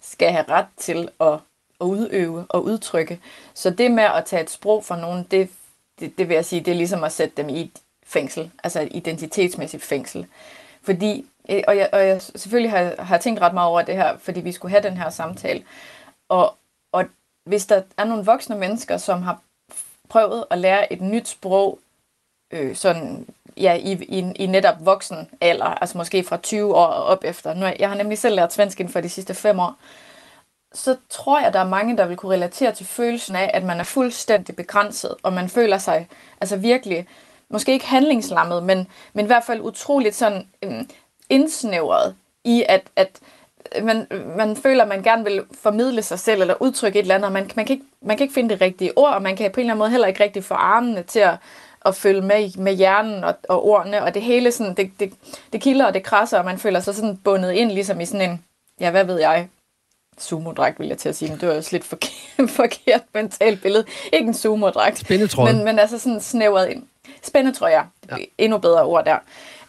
skal 0.00 0.32
have 0.32 0.44
ret 0.48 0.66
til 0.76 1.08
at, 1.20 1.38
at 1.80 1.84
udøve 1.84 2.46
og 2.48 2.64
udtrykke. 2.64 3.20
Så 3.54 3.70
det 3.70 3.90
med 3.90 4.04
at 4.04 4.24
tage 4.24 4.42
et 4.42 4.50
sprog 4.50 4.84
fra 4.84 5.00
nogen, 5.00 5.26
det, 5.30 5.50
det, 6.00 6.18
det 6.18 6.28
vil 6.28 6.34
jeg 6.34 6.44
sige, 6.44 6.60
det 6.60 6.70
er 6.70 6.76
ligesom 6.76 7.04
at 7.04 7.12
sætte 7.12 7.36
dem 7.36 7.48
i 7.48 7.60
et 7.60 7.70
fængsel, 8.06 8.50
altså 8.64 8.80
et 8.80 8.88
identitetsmæssigt 8.90 9.82
fængsel. 9.82 10.26
Fordi, 10.82 11.26
øh, 11.50 11.62
og 11.68 11.76
jeg, 11.76 11.88
og 11.92 12.06
jeg 12.06 12.22
selvfølgelig 12.22 12.70
har, 12.70 12.94
har 12.98 13.18
tænkt 13.18 13.40
ret 13.40 13.54
meget 13.54 13.68
over 13.68 13.82
det 13.82 13.94
her, 13.94 14.18
fordi 14.18 14.40
vi 14.40 14.52
skulle 14.52 14.70
have 14.70 14.82
den 14.82 14.96
her 14.96 15.10
samtale. 15.10 15.64
Og, 16.28 16.54
og 16.92 17.04
hvis 17.44 17.66
der 17.66 17.82
er 17.96 18.04
nogle 18.04 18.24
voksne 18.24 18.58
mennesker, 18.58 18.96
som 18.96 19.22
har 19.22 19.40
prøvet 20.08 20.44
at 20.50 20.58
lære 20.58 20.92
et 20.92 21.00
nyt 21.00 21.28
sprog, 21.28 21.78
øh, 22.50 22.76
sådan, 22.76 23.26
ja, 23.56 23.74
i, 23.74 23.92
i, 23.92 24.32
i 24.36 24.46
netop 24.46 24.76
voksen 24.80 25.30
alder, 25.40 25.64
altså 25.64 25.98
måske 25.98 26.24
fra 26.24 26.36
20 26.36 26.74
år 26.74 26.86
og 26.86 27.04
op 27.04 27.24
efter. 27.24 27.54
Nu, 27.54 27.66
jeg 27.78 27.88
har 27.88 27.96
nemlig 27.96 28.18
selv 28.18 28.34
lært 28.34 28.52
svensk 28.52 28.80
inden 28.80 28.92
for 28.92 29.00
de 29.00 29.08
sidste 29.08 29.34
fem 29.34 29.58
år. 29.58 29.76
Så 30.74 30.96
tror 31.08 31.40
jeg, 31.40 31.52
der 31.52 31.60
er 31.60 31.68
mange, 31.68 31.96
der 31.96 32.06
vil 32.06 32.16
kunne 32.16 32.34
relatere 32.34 32.72
til 32.72 32.86
følelsen 32.86 33.36
af, 33.36 33.50
at 33.54 33.64
man 33.64 33.80
er 33.80 33.84
fuldstændig 33.84 34.56
begrænset, 34.56 35.14
og 35.22 35.32
man 35.32 35.48
føler 35.48 35.78
sig 35.78 36.08
altså 36.40 36.56
virkelig, 36.56 37.06
måske 37.48 37.72
ikke 37.72 37.86
handlingslammet, 37.86 38.62
men, 38.62 38.86
men 39.12 39.24
i 39.24 39.26
hvert 39.26 39.44
fald 39.44 39.60
utroligt 39.60 40.14
sådan 40.14 40.46
øhm, 40.62 40.88
indsnævret 41.28 42.14
i, 42.44 42.64
at, 42.68 42.82
at 42.96 43.20
man, 43.82 44.06
man 44.36 44.56
føler, 44.56 44.82
at 44.82 44.88
man 44.88 45.02
gerne 45.02 45.24
vil 45.24 45.44
formidle 45.62 46.02
sig 46.02 46.18
selv 46.18 46.40
eller 46.40 46.54
udtrykke 46.60 46.98
et 46.98 47.02
eller 47.02 47.14
andet, 47.14 47.26
og 47.26 47.32
man, 47.32 47.50
man, 47.56 47.66
kan 47.66 47.74
ikke, 47.74 47.86
man 48.02 48.16
kan 48.16 48.24
ikke 48.24 48.34
finde 48.34 48.50
det 48.50 48.60
rigtige 48.60 48.98
ord, 48.98 49.14
og 49.14 49.22
man 49.22 49.36
kan 49.36 49.50
på 49.50 49.60
en 49.60 49.64
eller 49.64 49.72
anden 49.72 49.78
måde 49.78 49.90
heller 49.90 50.06
ikke 50.06 50.24
rigtig 50.24 50.44
få 50.44 50.54
armene 50.54 51.02
til 51.02 51.18
at, 51.18 51.34
at 51.86 51.94
følge 51.94 52.20
med, 52.20 52.58
med 52.58 52.74
hjernen 52.74 53.24
og, 53.24 53.34
og 53.48 53.64
ordene, 53.64 54.02
og 54.02 54.14
det 54.14 54.22
hele 54.22 54.52
sådan, 54.52 54.74
det, 54.74 54.90
det, 55.00 55.12
det 55.52 55.60
kilder 55.60 55.86
og 55.86 55.94
det 55.94 56.02
krasser, 56.02 56.38
og 56.38 56.44
man 56.44 56.58
føler 56.58 56.80
sig 56.80 56.94
sådan 56.94 57.16
bundet 57.16 57.52
ind, 57.52 57.70
ligesom 57.70 58.00
i 58.00 58.04
sådan 58.04 58.30
en, 58.30 58.44
ja, 58.80 58.90
hvad 58.90 59.04
ved 59.04 59.20
jeg, 59.20 59.48
sumodragt, 60.22 60.80
vil 60.80 60.88
jeg 60.88 60.98
til 60.98 61.08
at 61.08 61.16
sige, 61.16 61.30
men 61.30 61.40
det 61.40 61.48
var 61.48 61.54
også 61.54 61.68
lidt 61.72 61.84
forkert, 61.92 62.50
forkert 62.50 63.02
mentalt 63.14 63.62
billede. 63.62 63.84
Ikke 64.12 64.28
en 64.28 64.34
sumodragt, 64.34 64.98
Spændetrøje. 64.98 65.52
men, 65.52 65.64
men 65.64 65.78
altså 65.78 65.98
sådan 65.98 66.20
snævret 66.20 66.68
ind. 66.68 66.82
Spændetrøjer, 67.22 67.84
det 68.02 68.18
ja. 68.18 68.24
endnu 68.38 68.58
bedre 68.58 68.82
ord 68.82 69.04
der. 69.04 69.18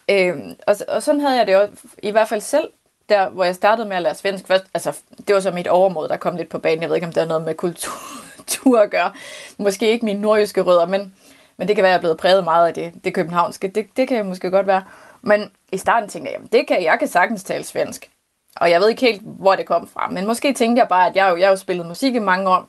Øhm, 0.10 0.56
og, 0.68 0.76
og 0.88 1.04
sådan 1.04 1.22
havde 1.22 1.38
jeg 1.38 1.48
det 1.48 1.56
også, 1.56 1.74
i 2.04 2.12
hvert 2.12 2.28
fald 2.28 2.42
selv, 2.42 2.70
der 3.10 3.30
hvor 3.30 3.44
jeg 3.44 3.56
startede 3.56 3.88
med 3.88 3.96
at 3.96 4.04
lære 4.04 4.16
svensk 4.16 4.48
først. 4.48 4.64
Altså, 4.74 4.98
det 5.28 5.36
var 5.36 5.42
så 5.42 5.52
mit 5.52 5.68
overmod, 5.68 6.08
der 6.08 6.18
kom 6.18 6.36
lidt 6.36 6.50
på 6.50 6.60
banen. 6.60 6.82
Jeg 6.82 6.90
ved 6.90 6.96
ikke, 6.96 7.08
om 7.08 7.14
det 7.14 7.22
har 7.22 7.28
noget 7.28 7.44
med 7.44 7.56
kultur 7.56 8.80
at 8.80 8.90
gøre. 8.90 9.12
Måske 9.58 9.92
ikke 9.92 10.06
mine 10.06 10.22
nordjyske 10.22 10.62
rødder, 10.62 10.86
men, 10.86 11.14
men 11.58 11.68
det 11.68 11.76
kan 11.76 11.84
være, 11.84 11.90
at 11.90 11.94
jeg 11.94 11.98
er 11.98 12.02
blevet 12.02 12.18
præget 12.18 12.44
meget 12.44 12.68
af 12.68 12.74
det, 12.74 12.94
det 13.04 13.14
københavnske. 13.14 13.68
Det, 13.68 13.88
det 13.98 14.08
kan 14.08 14.26
måske 14.26 14.52
godt 14.52 14.68
være. 14.68 14.84
Men 15.22 15.52
i 15.72 15.78
starten 15.78 16.10
tænkte 16.10 16.30
jeg, 16.30 16.36
jamen, 16.36 16.50
det 16.52 16.68
kan, 16.68 16.84
jeg 16.84 17.00
kan 17.00 17.08
sagtens 17.08 17.44
tale 17.44 17.64
svensk. 17.64 18.10
Og 18.56 18.70
jeg 18.72 18.82
ved 18.82 18.90
ikke 18.90 19.02
helt, 19.02 19.22
hvor 19.24 19.56
det 19.56 19.66
kom 19.66 19.88
fra. 19.88 20.10
Men 20.10 20.28
måske 20.28 20.54
tænkte 20.54 20.80
jeg 20.80 20.88
bare, 20.88 21.08
at 21.10 21.16
jeg, 21.16 21.30
jo- 21.30 21.36
jeg 21.38 21.48
har 21.48 21.52
jo 21.52 21.58
spillet 21.58 21.86
musik 21.86 22.16
i 22.16 22.20
mange 22.20 22.50
år. 22.50 22.68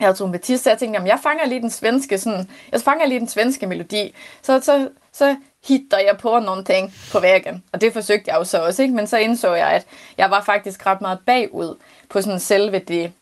Jeg 0.00 0.06
havde 0.06 0.16
trompetist, 0.18 0.64
så 0.64 0.70
jeg 0.70 0.78
tænkte, 0.78 0.96
jamen, 0.96 1.08
jeg 1.08 1.18
fanger 1.22 1.46
lige 1.46 1.60
den 1.60 1.70
svenske, 1.70 2.18
sådan, 2.18 2.50
jeg 2.72 2.80
fanger 2.80 3.06
lige 3.06 3.20
den 3.20 3.28
svenske 3.28 3.66
melodi. 3.66 4.14
Så, 4.42 4.60
så, 4.60 4.88
så 5.12 5.36
hitter 5.68 5.98
jeg 5.98 6.18
på 6.18 6.38
någonting 6.38 6.94
på 7.12 7.20
væggen. 7.20 7.64
Og 7.72 7.80
det 7.80 7.92
forsøgte 7.92 8.30
jeg 8.30 8.38
jo 8.38 8.44
så 8.44 8.62
også, 8.66 8.82
ikke? 8.82 8.94
Men 8.94 9.06
så 9.06 9.18
indså 9.18 9.54
jeg, 9.54 9.68
at 9.70 9.86
jeg 10.18 10.30
var 10.30 10.42
faktisk 10.42 10.86
ret 10.86 11.00
meget 11.00 11.18
bagud 11.26 11.78
på 12.10 12.22
sådan 12.22 12.40
selve 12.40 12.78
det, 12.78 13.12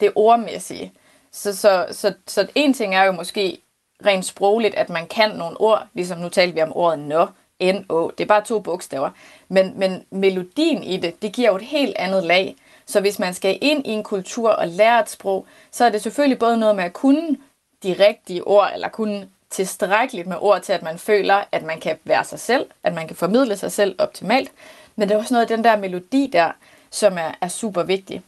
det 0.00 0.12
ordmæssige. 0.14 0.92
Så, 1.32 1.56
så, 1.56 1.86
så, 1.90 2.14
så 2.26 2.48
en 2.54 2.74
ting 2.74 2.94
er 2.94 3.04
jo 3.04 3.12
måske 3.12 3.58
rent 4.06 4.24
sprogligt, 4.24 4.74
at 4.74 4.90
man 4.90 5.06
kan 5.06 5.30
nogle 5.30 5.60
ord, 5.60 5.86
ligesom 5.94 6.18
nu 6.18 6.28
talte 6.28 6.54
vi 6.54 6.62
om 6.62 6.76
ordet 6.76 6.98
nå, 6.98 7.26
N-Å, 7.62 8.10
det 8.18 8.24
er 8.24 8.28
bare 8.28 8.44
to 8.44 8.60
bogstaver. 8.60 9.10
Men, 9.48 9.72
men 9.78 10.04
melodien 10.10 10.82
i 10.82 10.96
det, 10.96 11.22
det 11.22 11.32
giver 11.32 11.48
jo 11.48 11.56
et 11.56 11.62
helt 11.62 11.96
andet 11.96 12.24
lag. 12.24 12.56
Så 12.86 13.00
hvis 13.00 13.18
man 13.18 13.34
skal 13.34 13.58
ind 13.60 13.86
i 13.86 13.90
en 13.90 14.02
kultur 14.02 14.50
og 14.50 14.68
lære 14.68 15.00
et 15.00 15.10
sprog, 15.10 15.46
så 15.70 15.84
er 15.84 15.90
det 15.90 16.02
selvfølgelig 16.02 16.38
både 16.38 16.56
noget 16.56 16.76
med 16.76 16.84
at 16.84 16.92
kunne 16.92 17.36
de 17.82 17.96
rigtige 17.98 18.46
ord, 18.46 18.70
eller 18.74 18.88
kun 18.88 19.24
tilstrækkeligt 19.50 20.26
med 20.26 20.36
ord 20.40 20.60
til, 20.62 20.72
at 20.72 20.82
man 20.82 20.98
føler, 20.98 21.44
at 21.52 21.62
man 21.62 21.80
kan 21.80 21.98
være 22.04 22.24
sig 22.24 22.40
selv, 22.40 22.66
at 22.82 22.94
man 22.94 23.06
kan 23.06 23.16
formidle 23.16 23.56
sig 23.56 23.72
selv 23.72 23.94
optimalt. 23.98 24.52
Men 24.96 25.08
det 25.08 25.14
er 25.14 25.18
også 25.18 25.34
noget 25.34 25.50
af 25.50 25.56
den 25.56 25.64
der 25.64 25.76
melodi 25.76 26.30
der, 26.32 26.52
som 26.90 27.18
er, 27.18 27.34
er 27.40 27.48
super 27.48 27.82
vigtig. 27.82 28.22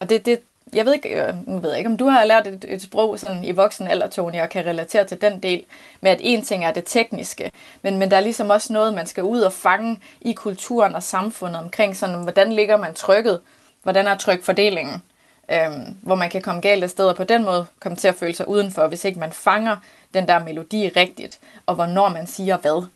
Og 0.00 0.08
det, 0.08 0.26
det, 0.26 0.40
jeg 0.74 0.86
ved 0.86 0.94
ikke, 0.94 1.16
jeg 1.16 1.34
nu 1.46 1.58
ved 1.58 1.70
jeg 1.70 1.78
ikke, 1.78 1.90
om 1.90 1.96
du 1.96 2.06
har 2.06 2.24
lært 2.24 2.46
et, 2.46 2.64
et 2.68 2.82
sprog 2.82 3.18
sådan 3.18 3.44
i 3.44 3.52
voksen 3.52 3.88
alder, 3.88 4.08
Tony, 4.08 4.40
og 4.40 4.48
kan 4.48 4.66
relatere 4.66 5.04
til 5.04 5.20
den 5.20 5.42
del 5.42 5.64
med, 6.00 6.10
at 6.10 6.20
en 6.20 6.42
ting 6.42 6.64
er 6.64 6.72
det 6.72 6.84
tekniske, 6.86 7.50
men, 7.82 7.98
men 7.98 8.10
der 8.10 8.16
er 8.16 8.20
ligesom 8.20 8.50
også 8.50 8.72
noget, 8.72 8.94
man 8.94 9.06
skal 9.06 9.24
ud 9.24 9.40
og 9.40 9.52
fange 9.52 10.00
i 10.20 10.32
kulturen 10.32 10.94
og 10.94 11.02
samfundet 11.02 11.60
omkring, 11.60 11.96
sådan, 11.96 12.22
hvordan 12.22 12.52
ligger 12.52 12.76
man 12.76 12.94
trykket, 12.94 13.40
hvordan 13.82 14.06
er 14.06 14.16
trykfordelingen, 14.16 15.02
øhm, 15.50 15.96
hvor 16.02 16.14
man 16.14 16.30
kan 16.30 16.42
komme 16.42 16.60
galt 16.60 16.84
af 16.84 16.90
sted, 16.90 17.06
og 17.08 17.16
på 17.16 17.24
den 17.24 17.44
måde 17.44 17.66
komme 17.80 17.96
til 17.96 18.08
at 18.08 18.14
føle 18.14 18.34
sig 18.34 18.48
udenfor, 18.48 18.86
hvis 18.86 19.04
ikke 19.04 19.20
man 19.20 19.32
fanger 19.32 19.76
den 20.14 20.28
der 20.28 20.44
melodi 20.44 20.88
rigtigt, 20.88 21.40
og 21.66 21.74
hvornår 21.74 22.08
man 22.08 22.26
siger 22.26 22.56
hvad. 22.56 22.86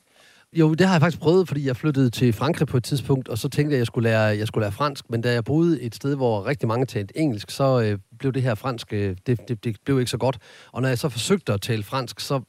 Jo, 0.53 0.75
det 0.75 0.87
har 0.87 0.95
jeg 0.95 1.01
faktisk 1.01 1.21
prøvet, 1.21 1.49
fordi 1.49 1.67
jeg 1.67 1.77
flyttede 1.77 2.11
til 2.11 2.33
Frankrig 2.33 2.69
på 2.69 2.77
et 2.77 2.85
tidspunkt, 2.85 3.29
og 3.29 3.39
så 3.39 3.49
tænkte 3.49 3.73
jeg, 3.73 3.77
at 3.77 3.79
jeg 3.79 3.87
skulle 3.87 4.09
lære, 4.09 4.21
jeg 4.21 4.47
skulle 4.47 4.63
lære 4.63 4.73
fransk. 4.73 5.11
Men 5.11 5.21
da 5.21 5.33
jeg 5.33 5.45
boede 5.45 5.83
et 5.83 5.95
sted, 5.95 6.17
hvor 6.17 6.47
rigtig 6.47 6.69
mange 6.69 6.87
talte 6.87 7.19
engelsk, 7.19 7.51
så 7.51 7.81
øh, 7.81 7.99
blev 8.19 8.33
det 8.33 8.43
her 8.43 8.55
fransk, 8.55 8.93
øh, 8.93 9.17
det, 9.27 9.49
det, 9.49 9.65
det 9.65 9.77
blev 9.85 9.99
ikke 9.99 10.11
så 10.11 10.19
godt. 10.19 10.39
Og 10.73 10.83
når 10.83 10.89
jeg 10.89 10.99
så 10.99 11.09
forsøgte 11.09 11.53
at 11.53 11.61
tale 11.61 11.83
fransk, 11.83 12.21
så 12.21 12.41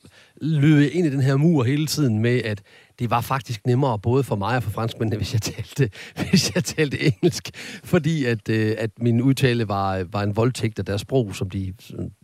løb 0.41 0.79
jeg 0.81 0.91
ind 0.91 1.07
i 1.07 1.09
den 1.09 1.21
her 1.21 1.35
mur 1.35 1.63
hele 1.63 1.87
tiden 1.87 2.19
med, 2.19 2.41
at 2.41 2.61
det 2.99 3.09
var 3.09 3.21
faktisk 3.21 3.67
nemmere 3.67 3.99
både 3.99 4.23
for 4.23 4.35
mig 4.35 4.55
og 4.55 4.63
for 4.63 4.71
franskmændene, 4.71 5.17
hvis 5.17 5.33
jeg 5.33 5.41
talte, 5.41 5.89
hvis 6.29 6.55
jeg 6.55 6.63
talte 6.63 7.05
engelsk, 7.05 7.49
fordi 7.83 8.25
at, 8.25 8.49
øh, 8.49 8.75
at 8.77 8.89
min 8.99 9.21
udtale 9.21 9.67
var, 9.67 10.03
var 10.11 10.23
en 10.23 10.35
voldtægt 10.35 10.79
af 10.79 10.85
deres 10.85 11.01
sprog, 11.01 11.35
som 11.35 11.49
de 11.49 11.73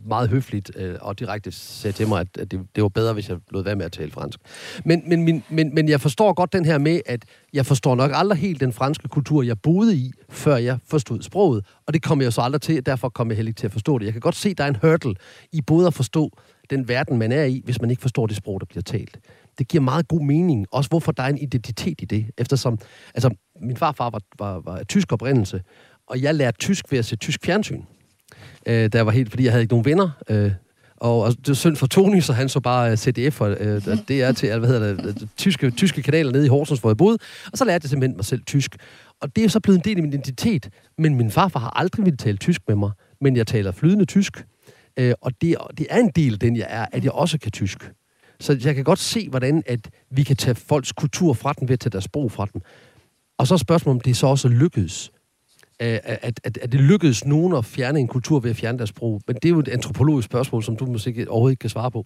meget 0.08 0.30
høfligt 0.30 0.72
øh, 0.76 0.96
og 1.02 1.20
direkte 1.20 1.52
sagde 1.52 1.98
til 1.98 2.08
mig, 2.08 2.22
at, 2.22 2.38
at 2.38 2.52
det, 2.52 2.60
det 2.76 2.84
var 2.84 2.90
bedre, 2.90 3.14
hvis 3.14 3.30
jeg 3.30 3.38
lod 3.52 3.64
være 3.64 3.76
med 3.76 3.86
at 3.86 3.92
tale 3.92 4.12
fransk. 4.12 4.40
Men, 4.86 5.04
men, 5.10 5.24
men, 5.24 5.44
men, 5.50 5.76
men 5.76 5.90
jeg 5.90 6.02
forstår 6.02 6.34
godt 6.34 6.54
den 6.54 6.66
her 6.66 6.78
med, 6.78 7.02
at 7.06 7.26
jeg 7.54 7.66
forstår 7.66 7.96
nok 7.96 8.12
aldrig 8.14 8.40
helt 8.40 8.60
den 8.60 8.74
franske 8.74 9.08
kultur, 9.08 9.44
jeg 9.44 9.60
boede 9.62 9.96
i, 9.96 10.12
før 10.30 10.56
jeg 10.56 10.78
forstod 10.88 11.22
sproget, 11.22 11.66
og 11.88 11.94
det 11.94 12.04
kom 12.04 12.22
jeg 12.22 12.34
så 12.34 12.42
aldrig 12.42 12.62
til, 12.62 12.86
derfor 12.86 13.10
kom 13.10 13.30
jeg 13.30 13.36
heller 13.36 13.50
ikke 13.50 13.60
til 13.60 13.68
at 13.68 13.74
forstå 13.74 13.98
det. 13.98 14.06
Jeg 14.06 14.14
kan 14.14 14.22
godt 14.22 14.36
se, 14.36 14.50
at 14.50 14.58
der 14.58 14.64
er 14.64 14.68
en 14.68 14.78
hurdle 14.82 15.16
i 15.52 15.62
både 15.62 15.88
at 15.88 15.94
forstå 15.94 16.32
den 16.70 16.88
verden, 16.88 17.18
man 17.18 17.32
er 17.32 17.44
i, 17.44 17.62
hvis 17.66 17.82
man 17.82 17.90
ikke 17.90 18.02
forstår 18.02 18.28
det 18.28 18.36
sprog, 18.36 18.60
der 18.60 18.66
bliver 18.66 18.84
talt 18.84 19.20
det 19.58 19.68
giver 19.68 19.84
meget 19.84 20.08
god 20.08 20.22
mening. 20.22 20.66
Også 20.72 20.90
hvorfor 20.90 21.12
der 21.12 21.24
er 21.24 21.28
en 21.28 21.38
identitet 21.38 22.02
i 22.02 22.06
det. 22.06 22.26
Eftersom, 22.38 22.80
altså, 23.16 23.36
min 23.62 23.78
farfar 23.78 24.10
var, 24.10 24.22
var, 24.40 24.60
var 24.60 24.78
af 24.78 24.88
tysk 24.88 25.12
oprindelse, 25.12 25.62
og 26.08 26.22
jeg 26.22 26.36
lærte 26.36 26.58
tysk 26.58 26.92
ved 26.92 27.00
at 27.00 27.06
se 27.06 27.16
tysk 27.16 27.46
fjernsyn. 27.46 27.82
Øh, 28.66 28.90
der 28.92 29.02
var 29.02 29.12
helt, 29.12 29.30
fordi 29.30 29.44
jeg 29.44 29.52
havde 29.52 29.62
ikke 29.62 29.74
nogen 29.74 29.86
venner. 29.86 30.10
Øh, 30.30 30.52
og, 30.98 31.22
og 31.22 31.38
det 31.38 31.50
er 31.50 31.54
synd 31.54 31.76
for 31.76 31.88
Tony, 31.88 32.20
så 32.20 32.34
han 32.34 32.50
så 32.50 32.60
bare 32.60 32.98
CDF, 32.98 33.42
og 33.42 33.50
uh, 33.50 33.98
det 34.08 34.24
er 34.24 34.32
til, 34.32 34.60
hvad 34.60 34.70
hedder 34.70 34.96
det, 34.96 35.30
tyske, 35.38 35.72
tyske 35.72 36.02
kanaler 36.02 36.32
nede 36.32 36.46
i 36.46 36.50
Horsens, 36.50 36.80
hvor 36.80 36.90
jeg 36.90 36.98
boede. 36.98 37.18
Og 37.52 37.58
så 37.58 37.66
lærte 37.66 37.84
jeg 37.84 37.90
simpelthen 37.90 38.18
mig 38.18 38.26
selv 38.26 38.42
tysk. 38.44 38.76
Og 39.22 39.36
det 39.36 39.44
er 39.44 39.50
så 39.50 39.60
blevet 39.60 39.78
en 39.78 39.84
del 39.84 39.98
af 39.98 40.04
min 40.04 40.14
identitet. 40.14 40.70
Men 40.98 41.16
min 41.16 41.32
farfar 41.32 41.60
har 41.60 41.70
aldrig 41.80 42.06
ville 42.06 42.18
tale 42.18 42.38
tysk 42.38 42.62
med 42.68 42.76
mig, 42.76 42.92
men 43.22 43.36
jeg 43.36 43.48
taler 43.48 43.72
flydende 43.72 44.06
tysk. 44.06 44.46
Uh, 45.02 45.12
og 45.22 45.32
det, 45.42 45.58
det 45.78 45.88
er 45.90 45.98
en 45.98 46.12
del 46.16 46.42
den, 46.42 46.56
jeg 46.56 46.68
er, 46.70 46.86
at 46.92 47.04
jeg 47.04 47.12
også 47.12 47.40
kan 47.40 47.52
tysk. 47.52 47.92
Så 48.40 48.58
jeg 48.64 48.76
kan 48.76 48.84
godt 48.84 49.00
se, 49.00 49.30
hvordan 49.30 49.64
at 49.66 49.90
vi 50.10 50.24
kan 50.24 50.36
tage 50.36 50.56
folks 50.56 50.92
kultur 50.92 51.34
fra 51.34 51.54
den 51.54 51.68
ved 51.68 51.74
at 51.74 51.80
tage 51.80 51.92
deres 51.92 52.04
sprog 52.04 52.32
fra 52.32 52.46
den. 52.54 52.62
Og 53.38 53.48
så 53.48 53.54
er 53.54 53.58
spørgsmålet, 53.58 53.96
om 53.96 54.02
det 54.02 54.18
så 54.18 54.28
også 54.28 54.48
lykkedes. 54.48 55.12
At, 55.80 56.02
at, 56.04 56.40
at, 56.44 56.58
at 56.58 56.72
det 56.72 56.80
lykkedes 56.80 57.26
nogen 57.26 57.56
at 57.56 57.66
fjerne 57.66 58.00
en 58.00 58.08
kultur 58.08 58.40
ved 58.40 58.50
at 58.50 58.56
fjerne 58.56 58.78
deres 58.78 58.90
sprog. 58.90 59.22
Men 59.28 59.36
det 59.36 59.46
er 59.46 59.50
jo 59.50 59.60
et 59.60 59.68
antropologisk 59.68 60.26
spørgsmål, 60.26 60.64
som 60.64 60.76
du 60.76 60.86
måske 60.86 61.26
overhovedet 61.30 61.54
ikke 61.54 61.62
kan 61.62 61.70
svare 61.70 61.92
på. 61.92 62.06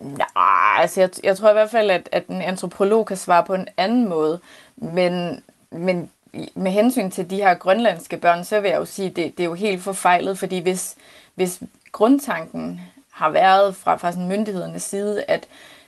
Nej, 0.00 0.80
altså 0.80 1.00
jeg, 1.00 1.10
jeg 1.24 1.36
tror 1.36 1.50
i 1.50 1.52
hvert 1.52 1.70
fald, 1.70 1.90
at, 1.90 2.08
at 2.12 2.26
en 2.26 2.42
antropolog 2.42 3.06
kan 3.06 3.16
svare 3.16 3.44
på 3.44 3.54
en 3.54 3.68
anden 3.76 4.08
måde. 4.08 4.40
Men, 4.76 5.42
men 5.72 6.10
med 6.54 6.72
hensyn 6.72 7.10
til 7.10 7.30
de 7.30 7.36
her 7.36 7.54
grønlandske 7.54 8.16
børn, 8.16 8.44
så 8.44 8.60
vil 8.60 8.68
jeg 8.68 8.78
jo 8.78 8.84
sige, 8.84 9.10
at 9.10 9.16
det, 9.16 9.32
det 9.36 9.40
er 9.40 9.48
jo 9.48 9.54
helt 9.54 9.82
forfejlet, 9.82 10.38
fordi 10.38 10.58
hvis, 10.58 10.94
hvis 11.34 11.62
grundtanken 11.92 12.80
har 13.14 13.30
været 13.30 13.76
fra, 13.76 13.96
fra 13.96 14.12
sådan 14.12 14.28
myndighedernes 14.28 14.82
side, 14.82 15.24
at 15.28 15.46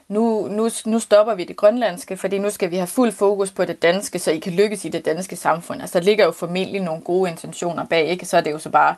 nu, 0.09 0.49
nu, 0.49 0.71
nu 0.87 0.99
stopper 0.99 1.35
vi 1.35 1.45
det 1.45 1.57
grønlandske, 1.57 2.17
fordi 2.17 2.39
nu 2.39 2.51
skal 2.51 2.71
vi 2.71 2.77
have 2.77 2.87
fuld 2.87 3.13
fokus 3.13 3.51
på 3.51 3.65
det 3.65 3.83
danske, 3.83 4.19
så 4.19 4.31
I 4.31 4.39
kan 4.39 4.53
lykkes 4.53 4.85
i 4.85 4.89
det 4.89 5.05
danske 5.05 5.37
samfund. 5.37 5.81
Altså, 5.81 5.99
der 5.99 6.05
ligger 6.05 6.25
jo 6.25 6.31
formentlig 6.31 6.81
nogle 6.81 7.03
gode 7.03 7.31
intentioner 7.31 7.85
bag, 7.85 8.07
ikke? 8.07 8.27
Så 8.27 8.37
er 8.37 8.41
det 8.41 8.51
jo 8.51 8.59
så 8.59 8.71
bare, 8.71 8.95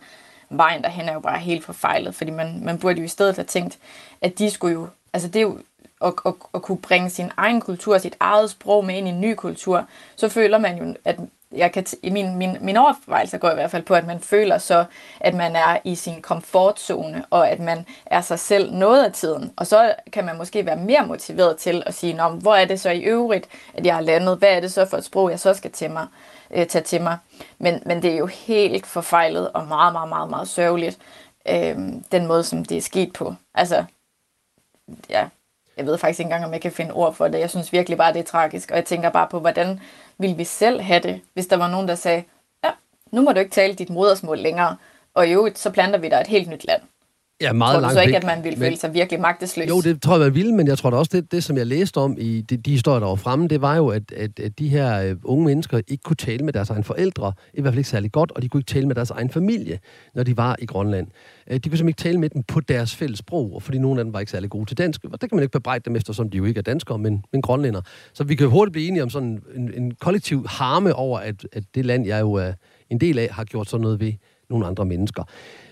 vejen 0.50 0.82
derhen 0.82 1.08
er 1.08 1.12
jo 1.12 1.20
bare 1.20 1.38
helt 1.38 1.64
forfejlet, 1.64 2.14
fordi 2.14 2.30
man, 2.30 2.60
man 2.64 2.78
burde 2.78 2.98
jo 2.98 3.04
i 3.04 3.08
stedet 3.08 3.36
have 3.36 3.44
tænkt, 3.44 3.78
at 4.22 4.38
de 4.38 4.50
skulle 4.50 4.74
jo, 4.74 4.88
altså 5.12 5.28
det 5.28 5.36
er 5.36 5.42
jo 5.42 5.58
at, 6.00 6.12
at, 6.26 6.34
at 6.54 6.62
kunne 6.62 6.78
bringe 6.78 7.10
sin 7.10 7.30
egen 7.36 7.60
kultur, 7.60 7.98
sit 7.98 8.16
eget 8.20 8.50
sprog 8.50 8.84
med 8.84 8.94
ind 8.94 9.06
i 9.06 9.10
en 9.10 9.20
ny 9.20 9.34
kultur, 9.34 9.86
så 10.16 10.28
føler 10.28 10.58
man 10.58 10.78
jo, 10.78 10.94
at 11.04 11.18
jeg 11.52 11.72
kan 11.72 11.86
t- 11.88 12.10
min, 12.10 12.36
min, 12.36 12.56
min 12.60 12.76
overvejelse 12.76 13.38
går 13.38 13.50
i 13.50 13.54
hvert 13.54 13.70
fald 13.70 13.82
på, 13.82 13.94
at 13.94 14.06
man 14.06 14.20
føler 14.20 14.58
så, 14.58 14.84
at 15.20 15.34
man 15.34 15.56
er 15.56 15.78
i 15.84 15.94
sin 15.94 16.22
komfortzone, 16.22 17.24
og 17.30 17.50
at 17.50 17.60
man 17.60 17.86
er 18.06 18.20
sig 18.20 18.38
selv 18.38 18.72
noget 18.72 19.04
af 19.04 19.12
tiden. 19.12 19.52
Og 19.56 19.66
så 19.66 19.94
kan 20.12 20.24
man 20.24 20.36
måske 20.36 20.66
være 20.66 20.76
mere 20.76 21.06
motiveret 21.06 21.56
til 21.56 21.82
at 21.86 21.94
sige, 21.94 22.12
Nå, 22.12 22.28
hvor 22.28 22.54
er 22.54 22.64
det 22.64 22.80
så 22.80 22.90
i 22.90 23.00
øvrigt, 23.00 23.48
at 23.74 23.86
jeg 23.86 23.94
har 23.94 24.02
landet? 24.02 24.38
Hvad 24.38 24.48
er 24.48 24.60
det 24.60 24.72
så 24.72 24.86
for 24.86 24.96
et 24.96 25.04
sprog, 25.04 25.30
jeg 25.30 25.40
så 25.40 25.54
skal 25.54 25.70
til 25.70 25.90
mig, 25.90 26.06
øh, 26.50 26.66
tage 26.66 26.82
til 26.82 27.02
mig? 27.02 27.18
Men, 27.58 27.82
men 27.86 28.02
det 28.02 28.12
er 28.12 28.18
jo 28.18 28.26
helt 28.26 28.86
forfejlet 28.86 29.52
og 29.52 29.66
meget, 29.66 29.92
meget, 29.92 30.08
meget, 30.08 30.30
meget 30.30 30.48
sørgeligt, 30.48 30.98
øh, 31.48 31.76
den 32.12 32.26
måde, 32.26 32.44
som 32.44 32.64
det 32.64 32.76
er 32.76 32.82
sket 32.82 33.12
på. 33.12 33.34
Altså, 33.54 33.84
ja, 35.10 35.28
jeg 35.76 35.86
ved 35.86 35.98
faktisk 35.98 36.20
ikke 36.20 36.26
engang, 36.26 36.44
om 36.44 36.52
jeg 36.52 36.60
kan 36.60 36.72
finde 36.72 36.92
ord 36.92 37.14
for 37.14 37.28
det. 37.28 37.38
Jeg 37.40 37.50
synes 37.50 37.72
virkelig 37.72 37.98
bare, 37.98 38.12
det 38.12 38.18
er 38.18 38.24
tragisk. 38.24 38.70
Og 38.70 38.76
jeg 38.76 38.84
tænker 38.84 39.10
bare 39.10 39.26
på, 39.30 39.40
hvordan 39.40 39.80
ville 40.18 40.36
vi 40.36 40.44
selv 40.44 40.80
have 40.80 41.00
det, 41.00 41.20
hvis 41.34 41.46
der 41.46 41.56
var 41.56 41.70
nogen, 41.70 41.88
der 41.88 41.94
sagde, 41.94 42.24
ja, 42.64 42.70
nu 43.12 43.22
må 43.22 43.32
du 43.32 43.40
ikke 43.40 43.50
tale 43.50 43.74
dit 43.74 43.90
modersmål 43.90 44.38
længere, 44.38 44.76
og 45.14 45.28
i 45.28 45.32
øvrigt, 45.32 45.58
så 45.58 45.70
planter 45.70 45.98
vi 45.98 46.08
dig 46.08 46.16
et 46.20 46.26
helt 46.26 46.48
nyt 46.48 46.64
land. 46.64 46.82
Ja, 47.40 47.52
meget 47.52 47.80
tror 47.80 47.88
du 47.88 47.94
så 47.94 48.00
ikke, 48.00 48.16
at 48.16 48.24
man 48.24 48.44
ville 48.44 48.58
men, 48.58 48.66
føle 48.66 48.76
sig 48.76 48.94
virkelig 48.94 49.20
magtesløs? 49.20 49.68
Jo, 49.68 49.80
det 49.80 50.02
tror 50.02 50.14
jeg, 50.14 50.20
man 50.20 50.34
ville, 50.34 50.54
men 50.54 50.66
jeg 50.66 50.78
tror 50.78 50.90
da 50.90 50.96
også, 50.96 51.10
det, 51.14 51.32
det 51.32 51.44
som 51.44 51.56
jeg 51.56 51.66
læste 51.66 51.98
om 51.98 52.16
i 52.18 52.40
de, 52.40 52.56
de 52.56 52.70
historier, 52.70 53.00
der 53.00 53.06
var 53.06 53.14
fremme, 53.14 53.48
det 53.48 53.60
var 53.60 53.76
jo, 53.76 53.88
at, 53.88 54.12
at, 54.12 54.40
at 54.40 54.58
de 54.58 54.68
her 54.68 55.12
uh, 55.12 55.18
unge 55.24 55.44
mennesker 55.44 55.80
ikke 55.88 56.02
kunne 56.02 56.16
tale 56.16 56.44
med 56.44 56.52
deres 56.52 56.70
egne 56.70 56.84
forældre, 56.84 57.32
i 57.54 57.60
hvert 57.60 57.72
fald 57.72 57.78
ikke 57.78 57.90
særlig 57.90 58.12
godt, 58.12 58.32
og 58.32 58.42
de 58.42 58.48
kunne 58.48 58.60
ikke 58.60 58.72
tale 58.72 58.86
med 58.86 58.94
deres 58.94 59.10
egen 59.10 59.30
familie, 59.30 59.78
når 60.14 60.22
de 60.22 60.36
var 60.36 60.56
i 60.58 60.66
Grønland. 60.66 61.06
Uh, 61.06 61.56
de 61.56 61.68
kunne 61.68 61.78
simpelthen 61.78 61.88
ikke 61.88 62.02
tale 62.02 62.20
med 62.20 62.28
dem 62.28 62.42
på 62.42 62.60
deres 62.60 62.94
fælles 62.94 63.18
sprog, 63.18 63.54
og 63.54 63.62
fordi 63.62 63.78
nogle 63.78 64.00
af 64.00 64.04
dem 64.04 64.12
var 64.12 64.20
ikke 64.20 64.32
særlig 64.32 64.50
gode 64.50 64.66
til 64.66 64.78
dansk, 64.78 65.04
og 65.04 65.20
det 65.20 65.30
kan 65.30 65.36
man 65.36 65.42
ikke 65.42 65.52
bebrejde 65.52 65.82
dem 65.84 65.96
efter, 65.96 66.12
som 66.12 66.30
de 66.30 66.36
jo 66.36 66.44
ikke 66.44 66.58
er 66.58 66.62
danskere, 66.62 66.98
men, 66.98 67.24
men 67.32 67.42
grønlænder. 67.42 67.80
Så 68.12 68.24
vi 68.24 68.34
kan 68.34 68.44
jo 68.44 68.50
hurtigt 68.50 68.72
blive 68.72 68.88
enige 68.88 69.02
om 69.02 69.10
sådan 69.10 69.42
en, 69.54 69.72
en 69.74 69.94
kollektiv 69.94 70.46
harme 70.48 70.94
over, 70.94 71.18
at, 71.18 71.46
at 71.52 71.64
det 71.74 71.86
land, 71.86 72.06
jeg 72.06 72.20
jo 72.20 72.32
er 72.32 72.52
en 72.90 73.00
del 73.00 73.18
af, 73.18 73.28
har 73.30 73.44
gjort 73.44 73.68
sådan 73.68 73.82
noget 73.82 74.00
ved 74.00 74.12
nogle 74.50 74.66
andre 74.66 74.84
mennesker. 74.84 75.22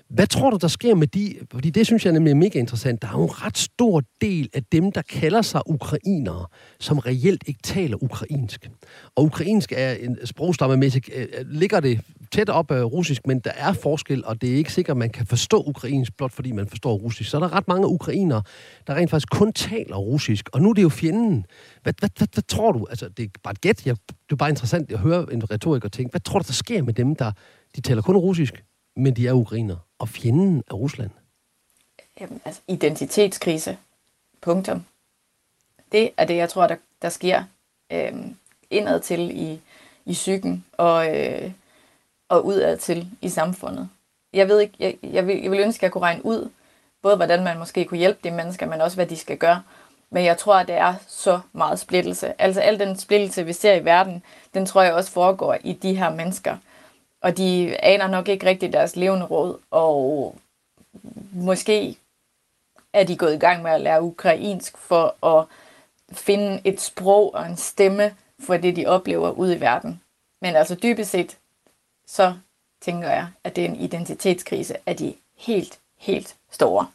Hvad 0.08 0.26
tror 0.26 0.50
du, 0.50 0.58
der 0.60 0.68
sker 0.68 0.94
med 0.94 1.06
de... 1.06 1.34
Fordi 1.52 1.70
det 1.70 1.86
synes 1.86 2.04
jeg 2.04 2.12
nemlig 2.12 2.30
er 2.30 2.34
mega 2.34 2.58
interessant. 2.58 3.02
Der 3.02 3.08
er 3.08 3.12
jo 3.12 3.22
en 3.22 3.44
ret 3.44 3.58
stor 3.58 4.02
del 4.20 4.48
af 4.54 4.64
dem, 4.64 4.92
der 4.92 5.02
kalder 5.02 5.42
sig 5.42 5.60
ukrainere, 5.66 6.46
som 6.80 6.98
reelt 6.98 7.44
ikke 7.46 7.60
taler 7.62 8.02
ukrainsk. 8.02 8.70
Og 9.14 9.25
ukrainsk 9.25 9.72
er 9.76 9.92
en 9.92 10.18
sprogstammemæssigt... 10.25 11.10
Øh, 11.14 11.26
øh, 11.38 11.46
ligger 11.50 11.80
det 11.80 12.00
tæt 12.32 12.48
op 12.48 12.70
af 12.70 12.84
russisk, 12.84 13.26
men 13.26 13.38
der 13.38 13.50
er 13.56 13.72
forskel, 13.72 14.25
og 14.25 14.40
det 14.40 14.52
er 14.52 14.56
ikke 14.56 14.72
sikkert, 14.72 14.94
at 14.94 14.98
man 14.98 15.10
kan 15.10 15.26
forstå 15.26 15.62
ukrainsk, 15.66 16.16
blot 16.16 16.32
fordi 16.32 16.52
man 16.52 16.68
forstår 16.68 16.94
russisk. 16.94 17.30
Så 17.30 17.36
er 17.36 17.40
der 17.40 17.52
ret 17.52 17.68
mange 17.68 17.86
ukrainere, 17.86 18.42
der 18.86 18.94
rent 18.94 19.10
faktisk 19.10 19.30
kun 19.30 19.52
taler 19.52 19.96
russisk. 19.96 20.48
Og 20.52 20.62
nu 20.62 20.70
er 20.70 20.75
det 20.75 20.82
jo 20.82 20.88
fjenden. 20.88 21.44
Hvad, 21.82 21.92
hvad, 21.98 22.08
hvad, 22.16 22.28
hvad 22.32 22.42
tror 22.42 22.72
du? 22.72 22.86
Altså, 22.90 23.08
det 23.08 23.25
er 23.25 23.28
bare 23.42 23.52
et 23.52 23.60
gæt. 23.60 23.86
Jeg, 23.86 23.96
det 24.08 24.32
er 24.32 24.36
bare 24.36 24.50
interessant 24.50 24.92
at 24.92 24.98
høre 24.98 25.26
en 25.32 25.50
retoriker 25.50 25.88
tænke. 25.88 26.10
Hvad 26.10 26.20
tror 26.20 26.38
du, 26.38 26.44
der 26.46 26.52
sker 26.52 26.82
med 26.82 26.94
dem, 26.94 27.16
der 27.16 27.32
de 27.76 27.80
taler 27.80 28.02
kun 28.02 28.16
russisk, 28.16 28.64
men 28.97 29.17
de 29.17 29.29
er 29.29 29.33
ukrainer? 29.33 29.76
og 29.99 30.09
fjenden 30.09 30.62
er 30.71 30.75
Rusland? 30.75 31.11
Jamen, 32.21 32.41
altså, 32.45 32.61
identitetskrise. 32.69 33.79
Punktum. 34.41 34.85
Det 35.93 36.11
er 36.17 36.25
det, 36.25 36.37
jeg 36.37 36.49
tror, 36.49 36.67
der, 36.67 36.76
der 37.03 37.09
sker 37.09 37.45
øh, 37.93 38.12
indad 38.71 39.00
til 39.00 39.31
i, 39.31 39.61
i 40.05 40.12
psyken 40.12 40.65
og, 40.73 41.17
øh, 41.17 41.53
og 42.29 42.47
udad 42.47 42.76
til 42.76 43.11
i 43.23 43.29
samfundet. 43.29 43.88
Jeg 44.33 44.49
ved 44.49 44.61
ikke, 44.61 44.75
jeg, 44.79 44.97
jeg, 45.03 45.26
vil, 45.26 45.43
jeg 45.43 45.50
vil 45.50 45.61
ønske, 45.61 45.79
at 45.79 45.83
jeg 45.83 45.93
kunne 45.93 46.03
regne 46.05 46.26
ud, 46.26 46.50
både 47.03 47.17
hvordan 47.17 47.45
man 47.45 47.59
måske 47.59 47.85
kunne 47.85 47.99
hjælpe 47.99 48.21
de 48.25 48.31
mennesker, 48.31 48.67
men 48.67 48.81
også 48.81 48.97
hvad 48.97 49.07
de 49.07 49.17
skal 49.17 49.38
gøre. 49.38 49.62
Men 50.11 50.25
jeg 50.25 50.38
tror, 50.38 50.55
at 50.55 50.69
det 50.69 50.75
er 50.75 50.95
så 51.07 51.41
meget 51.53 51.79
splittelse. 51.81 52.41
Altså 52.41 52.61
al 52.61 52.79
den 52.79 52.99
splittelse, 52.99 53.45
vi 53.45 53.53
ser 53.53 53.75
i 53.75 53.85
verden, 53.85 54.23
den 54.55 54.67
tror 54.67 54.83
jeg 54.83 54.95
også 54.95 55.11
foregår 55.11 55.57
i 55.65 55.73
de 55.73 55.95
her 55.95 56.11
mennesker 56.11 56.57
og 57.26 57.37
de 57.37 57.76
aner 57.85 58.06
nok 58.06 58.28
ikke 58.28 58.47
rigtig 58.47 58.73
deres 58.73 58.97
levende 58.97 59.26
råd, 59.26 59.59
og 59.71 60.38
måske 61.33 61.97
er 62.92 63.04
de 63.04 63.16
gået 63.16 63.35
i 63.35 63.38
gang 63.38 63.62
med 63.62 63.71
at 63.71 63.80
lære 63.80 64.02
ukrainsk 64.02 64.78
for 64.78 65.26
at 65.26 65.47
finde 66.12 66.61
et 66.64 66.80
sprog 66.80 67.35
og 67.35 67.47
en 67.47 67.56
stemme 67.56 68.14
for 68.40 68.56
det, 68.56 68.76
de 68.76 68.87
oplever 68.87 69.30
ude 69.30 69.56
i 69.56 69.61
verden. 69.61 70.00
Men 70.42 70.56
altså 70.56 70.75
dybest 70.75 71.11
set, 71.11 71.38
så 72.06 72.35
tænker 72.83 73.11
jeg, 73.11 73.28
at 73.45 73.56
det 73.56 73.64
er 73.64 73.68
en 73.68 73.80
identitetskrise 73.80 74.75
af 74.87 74.97
de 74.97 75.14
helt, 75.38 75.78
helt 75.99 76.37
store. 76.50 76.87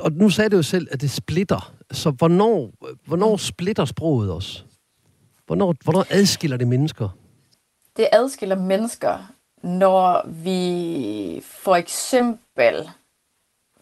Og 0.00 0.12
nu 0.12 0.30
sagde 0.30 0.50
du 0.50 0.56
jo 0.56 0.62
selv, 0.62 0.88
at 0.90 1.00
det 1.00 1.10
splitter. 1.10 1.74
Så 1.90 2.10
hvornår, 2.10 2.72
hvornår 3.06 3.36
splitter 3.36 3.84
sproget 3.84 4.32
os? 4.32 4.66
Hvornår, 5.46 5.74
hvornår 5.84 6.06
adskiller 6.10 6.56
det 6.56 6.68
mennesker? 6.68 7.08
Det 7.96 8.08
adskiller 8.12 8.56
mennesker, 8.56 9.18
når 9.62 10.22
vi 10.26 11.42
for 11.44 11.76
eksempel 11.76 12.90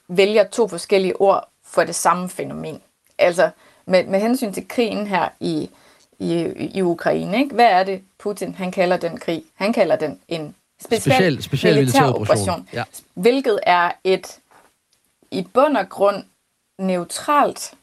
vælger 0.08 0.44
to 0.44 0.68
forskellige 0.68 1.20
ord 1.20 1.48
for 1.64 1.84
det 1.84 1.94
samme 1.94 2.28
fænomen. 2.28 2.82
Altså 3.18 3.50
med, 3.86 4.04
med 4.04 4.20
hensyn 4.20 4.52
til 4.52 4.68
krigen 4.68 5.06
her 5.06 5.28
i, 5.40 5.70
i, 6.18 6.34
i 6.74 6.82
Ukraine, 6.82 7.38
ikke? 7.38 7.54
hvad 7.54 7.66
er 7.66 7.84
det 7.84 8.02
Putin 8.18 8.54
han 8.54 8.72
kalder 8.72 8.96
den 8.96 9.18
krig? 9.18 9.44
Han 9.54 9.72
kalder 9.72 9.96
den 9.96 10.20
en 10.28 10.54
speciel, 10.80 11.02
speciel, 11.02 11.42
speciel 11.42 11.74
militær 11.74 12.04
operation, 12.04 12.68
ja. 12.72 12.84
hvilket 13.14 13.60
er 13.62 13.92
et 14.04 14.38
i 15.30 15.46
bund 15.54 15.76
og 15.76 15.88
grund 15.88 16.24
neutralt 16.78 17.74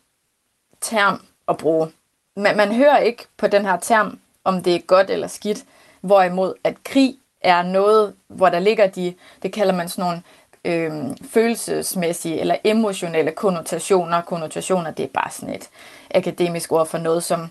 term 0.81 1.21
at 1.47 1.57
bruge. 1.57 1.91
Man, 2.35 2.57
man 2.57 2.75
hører 2.75 2.97
ikke 2.97 3.25
på 3.37 3.47
den 3.47 3.65
her 3.65 3.79
term, 3.79 4.19
om 4.43 4.63
det 4.63 4.75
er 4.75 4.79
godt 4.79 5.09
eller 5.09 5.27
skidt, 5.27 5.65
hvorimod 6.01 6.53
at 6.63 6.83
krig 6.83 7.15
er 7.41 7.63
noget, 7.63 8.13
hvor 8.27 8.49
der 8.49 8.59
ligger 8.59 8.87
de, 8.87 9.13
det 9.43 9.51
kalder 9.51 9.73
man 9.73 9.89
sådan 9.89 10.03
nogle 10.03 10.21
øh, 10.65 11.17
følelsesmæssige 11.29 12.39
eller 12.39 12.55
emotionelle 12.63 13.31
konnotationer. 13.31 14.21
Konnotationer, 14.21 14.91
det 14.91 15.03
er 15.03 15.09
bare 15.13 15.31
sådan 15.31 15.55
et 15.55 15.69
akademisk 16.15 16.71
ord 16.71 16.87
for 16.87 16.97
noget, 16.97 17.23
som 17.23 17.47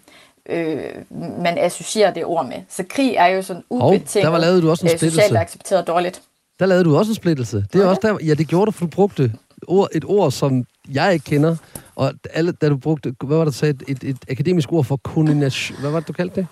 øh, 0.48 0.84
man 1.42 1.58
associerer 1.58 2.12
det 2.12 2.24
ord 2.24 2.46
med. 2.46 2.56
Så 2.68 2.84
krig 2.88 3.14
er 3.14 3.26
jo 3.26 3.42
sådan 3.42 3.62
ubetinget, 3.70 4.16
oh, 4.16 4.22
der 4.22 4.28
var 4.28 4.38
lavet 4.38 4.62
du 4.62 4.70
også 4.70 4.86
en 4.86 4.92
øh, 4.92 4.98
socialt 4.98 5.36
accepteret 5.36 5.86
dårligt. 5.86 6.22
Der 6.58 6.66
lavede 6.66 6.84
du 6.84 6.96
også 6.96 7.10
en 7.10 7.14
splittelse. 7.14 7.56
Det 7.56 7.74
er 7.74 7.78
okay. 7.78 7.88
også 7.88 8.00
der, 8.02 8.26
ja, 8.26 8.34
det 8.34 8.48
gjorde 8.48 8.66
du, 8.66 8.70
for 8.70 8.84
du 8.84 8.90
brugte 8.90 9.32
ord, 9.68 9.88
et 9.92 10.04
ord, 10.04 10.32
som 10.32 10.64
jeg 10.92 11.12
ikke 11.12 11.24
kender, 11.24 11.56
og 11.96 12.12
alle, 12.34 12.52
da 12.52 12.68
du 12.68 12.76
brugte, 12.76 13.14
hvad 13.24 13.36
var 13.36 13.44
det, 13.44 13.52
du 13.52 13.58
sagde, 13.58 13.74
et, 13.88 14.02
et, 14.02 14.10
et 14.10 14.16
akademisk 14.30 14.72
ord 14.72 14.84
for 14.84 14.96
konnotation, 14.96 15.80
hvad 15.80 15.90
var 15.90 16.00
det, 16.00 16.08
du 16.08 16.12
kaldte 16.12 16.36
det? 16.36 16.46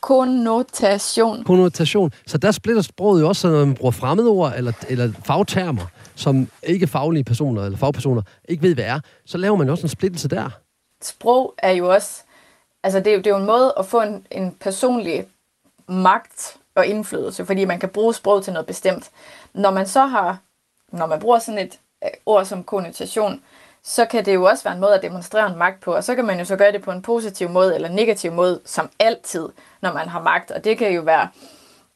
Konnotation. 0.00 1.44
Konnotation. 1.44 2.12
Så 2.26 2.38
der 2.38 2.50
splitter 2.50 2.82
sproget 2.82 3.22
jo 3.22 3.28
også, 3.28 3.48
når 3.48 3.64
man 3.64 3.74
bruger 3.74 3.92
fremmedord 3.92 4.52
eller, 4.56 4.72
eller 4.88 5.12
fagtermer, 5.24 5.86
som 6.14 6.48
ikke 6.62 6.86
faglige 6.86 7.24
personer 7.24 7.62
eller 7.62 7.78
fagpersoner 7.78 8.22
ikke 8.48 8.62
ved, 8.62 8.74
hvad 8.74 8.84
er. 8.84 9.00
Så 9.26 9.38
laver 9.38 9.56
man 9.56 9.66
jo 9.66 9.72
også 9.72 9.84
en 9.84 9.88
splittelse 9.88 10.28
der. 10.28 10.50
Sprog 11.02 11.54
er 11.58 11.70
jo 11.70 11.92
også, 11.92 12.22
altså 12.82 12.98
det 12.98 13.06
er 13.06 13.12
jo, 13.12 13.18
det 13.18 13.26
er 13.26 13.30
jo 13.30 13.36
en 13.36 13.46
måde 13.46 13.74
at 13.78 13.86
få 13.86 14.00
en, 14.00 14.26
en 14.30 14.56
personlig 14.60 15.26
magt 15.88 16.56
og 16.74 16.86
indflydelse, 16.86 17.46
fordi 17.46 17.64
man 17.64 17.80
kan 17.80 17.88
bruge 17.88 18.14
sprog 18.14 18.44
til 18.44 18.52
noget 18.52 18.66
bestemt. 18.66 19.10
Når 19.54 19.70
man 19.70 19.86
så 19.86 20.06
har, 20.06 20.38
når 20.92 21.06
man 21.06 21.20
bruger 21.20 21.38
sådan 21.38 21.58
et 21.58 21.78
øh, 22.04 22.10
ord 22.26 22.44
som 22.44 22.64
konnotation, 22.64 23.40
så 23.84 24.04
kan 24.04 24.24
det 24.24 24.34
jo 24.34 24.44
også 24.44 24.64
være 24.64 24.74
en 24.74 24.80
måde 24.80 24.94
at 24.94 25.02
demonstrere 25.02 25.52
en 25.52 25.58
magt 25.58 25.80
på, 25.80 25.94
og 25.94 26.04
så 26.04 26.14
kan 26.14 26.24
man 26.24 26.38
jo 26.38 26.44
så 26.44 26.56
gøre 26.56 26.72
det 26.72 26.82
på 26.82 26.90
en 26.90 27.02
positiv 27.02 27.48
måde 27.48 27.74
eller 27.74 27.88
negativ 27.88 28.32
måde, 28.32 28.60
som 28.64 28.90
altid, 28.98 29.48
når 29.82 29.92
man 29.92 30.08
har 30.08 30.22
magt, 30.22 30.50
og 30.50 30.64
det 30.64 30.78
kan 30.78 30.92
jo 30.92 31.02
være 31.02 31.28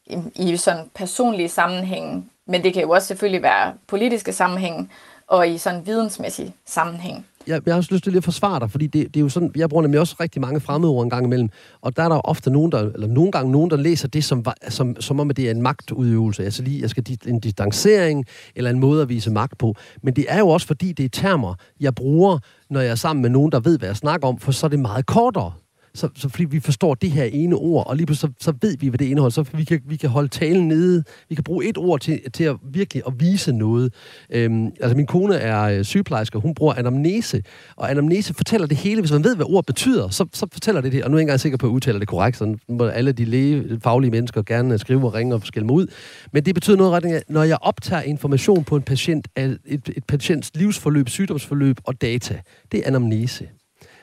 i, 0.05 0.17
i 0.35 0.57
sådan 0.57 0.89
personlige 0.95 1.49
sammenhænge, 1.49 2.29
men 2.45 2.63
det 2.63 2.73
kan 2.73 2.81
jo 2.81 2.89
også 2.89 3.07
selvfølgelig 3.07 3.43
være 3.43 3.73
politiske 3.87 4.33
sammenhænge 4.33 4.89
og 5.27 5.49
i 5.49 5.57
sådan 5.57 5.85
vidensmæssige 5.85 6.55
sammenhæng 6.65 7.27
jeg, 7.47 7.61
jeg 7.65 7.73
har 7.73 7.77
også 7.77 7.93
lyst 7.93 8.03
til 8.03 8.11
lige 8.11 8.17
at 8.17 8.23
forsvare 8.23 8.59
dig, 8.59 8.71
fordi 8.71 8.87
det, 8.87 9.07
det 9.13 9.19
er 9.19 9.21
jo 9.21 9.29
sådan, 9.29 9.51
jeg 9.55 9.69
bruger 9.69 9.81
nemlig 9.81 9.99
også 9.99 10.15
rigtig 10.19 10.41
mange 10.41 10.59
fremmedord 10.59 11.03
en 11.03 11.09
gang 11.09 11.25
imellem, 11.25 11.49
og 11.81 11.97
der 11.97 12.03
er 12.03 12.09
der 12.09 12.27
ofte 12.27 12.49
nogen, 12.49 12.71
der, 12.71 12.79
eller 12.79 13.07
nogle 13.07 13.31
gange 13.31 13.51
nogen, 13.51 13.69
der 13.69 13.77
læser 13.77 14.07
det 14.07 14.23
som, 14.23 14.45
som, 14.69 15.01
som 15.01 15.19
om, 15.19 15.29
at 15.29 15.37
det 15.37 15.47
er 15.47 15.51
en 15.51 15.61
magtudøvelse. 15.61 16.43
Altså 16.43 16.63
lige, 16.63 16.81
jeg 16.81 16.89
skal 16.89 17.17
en 17.27 17.39
distancering, 17.39 18.25
eller 18.55 18.69
en 18.69 18.79
måde 18.79 19.01
at 19.01 19.09
vise 19.09 19.31
magt 19.31 19.57
på. 19.57 19.75
Men 20.03 20.15
det 20.15 20.25
er 20.27 20.39
jo 20.39 20.47
også, 20.47 20.67
fordi 20.67 20.91
det 20.91 21.05
er 21.05 21.09
termer, 21.09 21.53
jeg 21.79 21.95
bruger, 21.95 22.39
når 22.69 22.81
jeg 22.81 22.91
er 22.91 22.95
sammen 22.95 23.21
med 23.21 23.29
nogen, 23.29 23.51
der 23.51 23.59
ved, 23.59 23.77
hvad 23.77 23.89
jeg 23.89 23.97
snakker 23.97 24.27
om, 24.27 24.39
for 24.39 24.51
så 24.51 24.65
er 24.65 24.69
det 24.69 24.79
meget 24.79 25.05
kortere 25.05 25.51
så, 25.95 26.09
så 26.15 26.29
fordi 26.29 26.45
vi 26.45 26.59
forstår 26.59 26.93
det 26.93 27.11
her 27.11 27.23
ene 27.23 27.55
ord, 27.55 27.87
og 27.87 27.95
lige 27.95 28.05
pludselig 28.05 28.33
så, 28.39 28.45
så 28.51 28.57
ved 28.61 28.77
vi, 28.77 28.87
hvad 28.87 28.97
det 28.97 29.05
indeholder, 29.05 29.33
så 29.33 29.45
vi 29.53 29.63
kan, 29.63 29.81
vi 29.85 29.95
kan 29.95 30.09
holde 30.09 30.27
talen 30.27 30.67
nede. 30.67 31.03
Vi 31.29 31.35
kan 31.35 31.43
bruge 31.43 31.65
et 31.65 31.77
ord 31.77 31.99
til, 31.99 32.31
til 32.33 32.43
at 32.43 32.55
virkelig 32.63 33.03
at 33.07 33.13
vise 33.19 33.53
noget. 33.53 33.93
Øhm, 34.29 34.65
altså 34.81 34.97
min 34.97 35.05
kone 35.05 35.35
er 35.35 35.61
øh, 35.61 35.83
sygeplejerske, 35.83 36.37
hun 36.37 36.53
bruger 36.53 36.73
anamnese, 36.73 37.43
og 37.75 37.91
anamnese 37.91 38.33
fortæller 38.33 38.67
det 38.67 38.77
hele. 38.77 39.01
Hvis 39.01 39.11
man 39.11 39.23
ved, 39.23 39.35
hvad 39.35 39.45
ord 39.49 39.65
betyder, 39.65 40.09
så, 40.09 40.25
så 40.33 40.47
fortæller 40.53 40.81
det 40.81 40.91
det. 40.91 41.03
Og 41.03 41.11
nu 41.11 41.15
er 41.15 41.19
jeg 41.19 41.21
ikke 41.21 41.29
engang 41.29 41.39
sikker 41.39 41.57
på, 41.57 41.67
at 41.67 41.71
udtaler 41.71 41.99
det 41.99 42.07
korrekt, 42.07 42.37
så 42.37 42.57
må 42.69 42.85
alle 42.85 43.11
de 43.11 43.25
læge, 43.25 43.79
faglige 43.83 44.11
mennesker 44.11 44.41
gerne 44.41 44.77
skrive 44.77 45.05
og 45.05 45.13
ringe 45.13 45.35
og 45.35 45.41
skælde 45.43 45.65
mig 45.65 45.75
ud. 45.75 45.87
Men 46.31 46.45
det 46.45 46.55
betyder 46.55 46.77
noget 46.77 46.91
retning 46.91 47.15
af, 47.15 47.23
når 47.29 47.43
jeg 47.43 47.57
optager 47.61 48.01
information 48.01 48.63
på 48.63 48.75
en 48.75 48.81
patient, 48.81 49.27
et, 49.35 49.59
et 49.65 50.03
patients 50.07 50.51
livsforløb, 50.55 51.09
sygdomsforløb 51.09 51.77
og 51.83 52.01
data, 52.01 52.39
det 52.71 52.79
er 52.79 52.87
anamnese. 52.87 53.47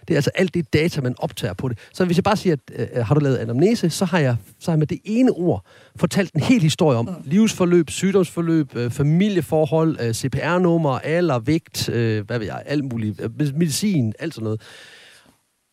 Det 0.08 0.14
er 0.14 0.18
altså 0.18 0.30
alt 0.34 0.54
det 0.54 0.72
data, 0.72 1.00
man 1.00 1.14
optager 1.18 1.54
på 1.54 1.68
det. 1.68 1.78
Så 1.92 2.04
hvis 2.04 2.16
jeg 2.16 2.24
bare 2.24 2.36
siger, 2.36 2.56
at 2.76 2.88
øh, 2.96 3.06
har 3.06 3.14
du 3.14 3.20
lavet 3.20 3.36
anamnese, 3.36 3.90
så 3.90 4.04
har, 4.04 4.18
jeg, 4.18 4.36
så 4.58 4.70
har 4.70 4.72
jeg 4.72 4.78
med 4.78 4.86
det 4.86 5.00
ene 5.04 5.30
ord 5.30 5.64
fortalt 5.96 6.32
en 6.32 6.40
hel 6.40 6.60
historie 6.62 6.98
om 6.98 7.04
mm. 7.04 7.14
livsforløb, 7.24 7.90
sygdomsforløb, 7.90 8.76
øh, 8.76 8.90
familieforhold, 8.90 9.96
øh, 10.00 10.14
CPR-nummer, 10.14 10.98
alder, 10.98 11.38
vægt, 11.38 11.88
øh, 11.88 12.26
hvad 12.26 12.38
ved 12.38 12.46
jeg, 12.46 12.62
alt 12.66 12.84
muligt, 12.84 13.20
øh, 13.20 13.30
medicin, 13.56 14.12
alt 14.18 14.34
sådan 14.34 14.44
noget. 14.44 14.60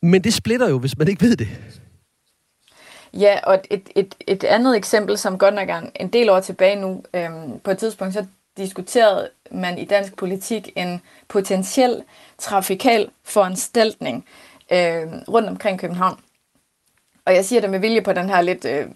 Men 0.02 0.24
det 0.24 0.34
splitter 0.34 0.70
jo, 0.70 0.80
hvis 0.80 0.98
man 0.98 1.08
ikke 1.08 1.22
ved 1.22 1.36
det. 1.36 1.48
Ja, 3.14 3.40
og 3.44 3.62
et, 3.72 3.90
et, 3.96 4.16
et 4.28 4.44
andet 4.44 4.78
eksempel, 4.78 5.18
som 5.18 5.38
godt 5.38 5.56
nok 5.56 5.70
er 5.70 5.82
en 6.00 6.08
del 6.08 6.30
år 6.30 6.40
tilbage 6.40 6.82
nu, 6.82 7.04
øhm, 7.14 7.60
på 7.64 7.72
et 7.72 7.78
tidspunkt, 7.78 8.14
så 8.14 8.26
diskuterede 8.60 9.30
man 9.52 9.78
i 9.78 9.86
dansk 9.86 10.16
politik 10.16 10.70
en 10.76 11.02
potentiel 11.28 12.04
trafikal 12.38 13.10
foranstaltning 13.24 14.26
øh, 14.72 15.08
rundt 15.28 15.50
omkring 15.50 15.80
København. 15.80 16.20
Og 17.26 17.36
jeg 17.36 17.46
siger 17.46 17.62
det 17.62 17.70
med 17.70 17.80
vilje 17.80 18.02
på 18.02 18.14
den 18.14 18.30
her 18.30 18.42
lidt 18.42 18.66
øh, 18.66 18.88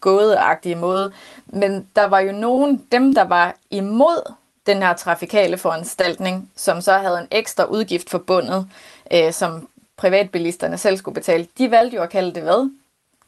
gådeagtige 0.00 0.74
måde. 0.74 1.12
Men 1.46 1.88
der 1.96 2.04
var 2.04 2.20
jo 2.20 2.32
nogen, 2.32 2.86
dem 2.92 3.14
der 3.14 3.24
var 3.24 3.56
imod 3.70 4.32
den 4.66 4.82
her 4.82 4.94
trafikale 4.94 5.58
foranstaltning, 5.58 6.50
som 6.56 6.80
så 6.80 6.92
havde 6.92 7.18
en 7.18 7.28
ekstra 7.30 7.64
udgift 7.64 8.10
forbundet, 8.10 8.68
øh, 9.12 9.32
som 9.32 9.68
privatbilisterne 9.96 10.78
selv 10.78 10.96
skulle 10.96 11.14
betale. 11.14 11.46
De 11.58 11.70
valgte 11.70 11.96
jo 11.96 12.02
at 12.02 12.10
kalde 12.10 12.34
det 12.34 12.42
hvad? 12.42 12.70